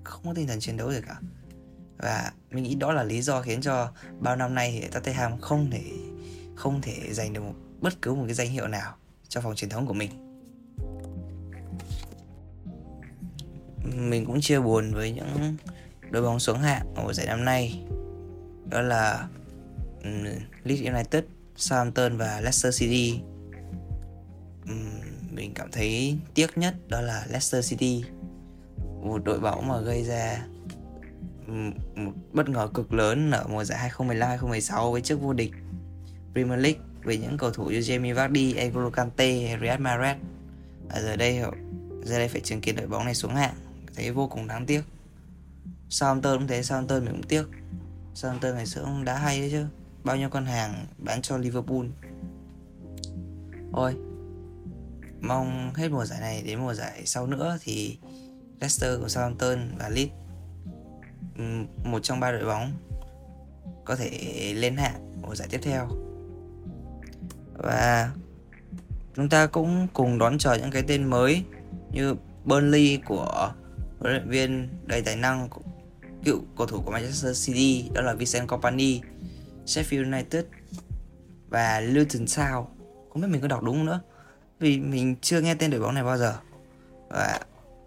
Không 0.04 0.22
có 0.24 0.34
tinh 0.34 0.46
thần 0.46 0.60
chiến 0.60 0.76
đấu 0.76 0.92
gì 0.92 1.00
cả. 1.06 1.20
Và 1.98 2.32
mình 2.50 2.64
nghĩ 2.64 2.74
đó 2.74 2.92
là 2.92 3.02
lý 3.02 3.22
do 3.22 3.42
khiến 3.42 3.60
cho 3.60 3.92
bao 4.20 4.36
năm 4.36 4.54
nay 4.54 4.78
thì 4.82 4.88
Tottenham 4.88 5.40
không 5.40 5.70
thể 5.70 5.82
không 6.54 6.80
thể 6.82 7.12
giành 7.12 7.32
được 7.32 7.40
một, 7.40 7.54
bất 7.80 8.02
cứ 8.02 8.14
một 8.14 8.24
cái 8.26 8.34
danh 8.34 8.50
hiệu 8.50 8.68
nào 8.68 8.94
cho 9.28 9.40
phòng 9.40 9.54
truyền 9.54 9.70
thống 9.70 9.86
của 9.86 9.94
mình. 9.94 10.25
Mình 13.94 14.26
cũng 14.26 14.40
chia 14.40 14.60
buồn 14.60 14.94
với 14.94 15.12
những 15.12 15.56
đội 16.10 16.22
bóng 16.22 16.40
xuống 16.40 16.58
hạng 16.58 16.94
ở 16.94 17.12
giải 17.12 17.26
năm 17.26 17.44
nay 17.44 17.84
đó 18.70 18.80
là 18.80 19.28
um, 20.04 20.24
Leeds 20.64 20.82
United, 20.82 21.24
Southampton 21.56 22.16
và 22.16 22.40
Leicester 22.40 22.80
City. 22.80 23.20
Um, 24.68 24.90
mình 25.30 25.52
cảm 25.54 25.68
thấy 25.72 26.18
tiếc 26.34 26.58
nhất 26.58 26.74
đó 26.88 27.00
là 27.00 27.24
Leicester 27.26 27.70
City, 27.70 28.04
một 29.02 29.24
đội 29.24 29.40
bóng 29.40 29.68
mà 29.68 29.80
gây 29.80 30.04
ra 30.04 30.46
ừ, 31.46 31.52
một 31.94 32.12
bất 32.32 32.48
ngờ 32.48 32.68
cực 32.74 32.92
lớn 32.92 33.30
ở 33.30 33.46
mùa 33.48 33.64
giải 33.64 33.90
2015-2016 33.98 34.92
với 34.92 35.00
chức 35.00 35.20
vô 35.20 35.32
địch 35.32 35.52
Premier 36.32 36.60
League 36.60 36.80
với 37.04 37.18
những 37.18 37.38
cầu 37.38 37.50
thủ 37.50 37.64
như 37.64 37.78
Jamie 37.78 38.14
Vardy, 38.14 38.54
N'Golo 38.54 38.90
Kante, 38.90 39.58
Riyad 39.60 39.80
Mahrez. 39.80 40.14
Và 40.88 41.00
giờ 41.00 41.16
đây 41.16 41.42
giờ 42.04 42.18
đây 42.18 42.28
phải 42.28 42.40
chứng 42.40 42.60
kiến 42.60 42.76
đội 42.76 42.86
bóng 42.86 43.04
này 43.04 43.14
xuống 43.14 43.34
hạng, 43.34 43.54
thấy 43.96 44.10
vô 44.10 44.28
cùng 44.28 44.46
đáng 44.46 44.66
tiếc. 44.66 44.82
Southampton 45.88 46.38
cũng 46.38 46.46
thế, 46.46 46.62
Southampton 46.62 47.04
mình 47.04 47.14
cũng 47.14 47.28
tiếc. 47.28 47.44
Southampton 48.14 48.54
ngày 48.54 48.66
xưa 48.66 48.82
cũng 48.84 49.04
đá 49.04 49.18
hay 49.18 49.40
đấy 49.40 49.50
chứ. 49.50 49.66
Bao 50.04 50.16
nhiêu 50.16 50.28
con 50.30 50.46
hàng 50.46 50.86
bán 50.98 51.22
cho 51.22 51.36
Liverpool. 51.36 51.86
Ôi, 53.72 53.94
mong 55.20 55.74
hết 55.74 55.88
mùa 55.88 56.04
giải 56.04 56.20
này 56.20 56.42
đến 56.42 56.60
mùa 56.60 56.74
giải 56.74 57.02
sau 57.06 57.26
nữa 57.26 57.58
thì 57.60 57.98
Leicester 58.60 59.00
của 59.00 59.08
Southampton 59.08 59.58
và 59.78 59.88
Leeds 59.88 60.12
một 61.84 61.98
trong 62.02 62.20
ba 62.20 62.32
đội 62.32 62.44
bóng 62.44 62.72
có 63.84 63.96
thể 63.96 64.10
lên 64.56 64.76
hạng 64.76 65.22
mùa 65.22 65.34
giải 65.34 65.48
tiếp 65.50 65.60
theo 65.62 65.88
và 67.54 68.10
chúng 69.16 69.28
ta 69.28 69.46
cũng 69.46 69.86
cùng 69.92 70.18
đón 70.18 70.38
chờ 70.38 70.54
những 70.54 70.70
cái 70.70 70.82
tên 70.88 71.04
mới 71.04 71.44
như 71.92 72.14
Burnley 72.44 73.00
của 73.06 73.52
huấn 73.98 74.12
luyện 74.12 74.28
viên 74.28 74.68
đầy 74.86 75.02
tài 75.02 75.16
năng 75.16 75.48
cựu 76.24 76.40
cầu 76.56 76.66
thủ 76.66 76.82
của 76.84 76.90
Manchester 76.90 77.46
City 77.46 77.90
đó 77.94 78.02
là 78.02 78.14
Vincent 78.14 78.48
Kompany, 78.48 79.00
Sheffield 79.66 80.12
United 80.12 80.44
và 81.48 81.80
Luton 81.80 82.24
Town. 82.24 82.64
Không 83.12 83.22
biết 83.22 83.28
mình 83.30 83.40
có 83.40 83.48
đọc 83.48 83.62
đúng 83.62 83.76
không 83.76 83.86
nữa? 83.86 84.00
Vì 84.58 84.80
mình 84.80 85.16
chưa 85.20 85.40
nghe 85.40 85.54
tên 85.54 85.70
đội 85.70 85.80
bóng 85.80 85.94
này 85.94 86.04
bao 86.04 86.18
giờ. 86.18 86.36
Và 87.08 87.40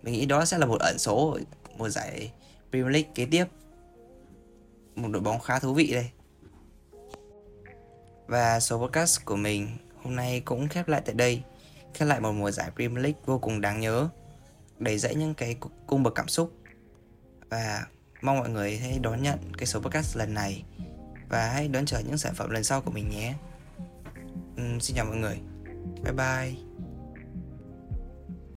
mình 0.04 0.14
nghĩ 0.14 0.26
đó 0.26 0.46
sẽ 0.46 0.58
là 0.58 0.66
một 0.66 0.80
ẩn 0.80 0.98
số 0.98 1.38
mùa 1.78 1.90
giải 1.90 2.32
Premier 2.72 2.94
League 2.94 3.10
kế 3.16 3.26
tiếp. 3.26 3.46
Một 4.96 5.08
đội 5.12 5.22
bóng 5.22 5.40
khá 5.40 5.60
thú 5.60 5.74
vị 5.74 5.94
đây. 5.94 6.10
Và 8.28 8.60
số 8.60 8.88
podcast 8.88 9.26
của 9.26 9.36
mình 9.36 9.68
hôm 10.04 10.16
nay 10.16 10.42
cũng 10.46 10.68
khép 10.68 10.88
lại 10.88 11.02
tại 11.06 11.16
đây. 11.16 11.44
Khép 11.94 12.06
lại 12.06 12.20
một 12.20 12.32
mùa 12.32 12.52
giải 12.52 12.72
Premier 12.76 13.04
League 13.04 13.20
vô 13.26 13.40
cùng 13.40 13.62
đáng 13.62 13.80
nhớ 13.80 14.10
đầy 14.80 14.98
dẫy 14.98 15.16
những 15.16 15.34
cái 15.34 15.56
cung 15.88 16.04
bậc 16.04 16.16
cảm 16.16 16.28
xúc. 16.28 16.54
Và 17.50 17.86
mong 18.22 18.40
mọi 18.40 18.50
người 18.50 18.78
hãy 18.78 19.00
đón 19.00 19.24
nhận 19.24 19.40
cái 19.58 19.66
số 19.66 19.80
podcast 19.80 20.18
lần 20.18 20.34
này 20.34 20.64
và 21.30 21.50
hãy 21.50 21.68
đón 21.68 21.86
chờ 21.86 22.00
những 22.00 22.18
sản 22.18 22.36
phẩm 22.36 22.50
lần 22.50 22.64
sau 22.64 22.82
của 22.82 22.92
mình 22.92 23.10
nhé. 23.10 23.34
Uhm, 24.62 24.80
xin 24.80 24.96
chào 24.96 25.06
mọi 25.06 25.18
người. 25.18 25.40
Bye 26.04 26.14
bye. 26.14 26.69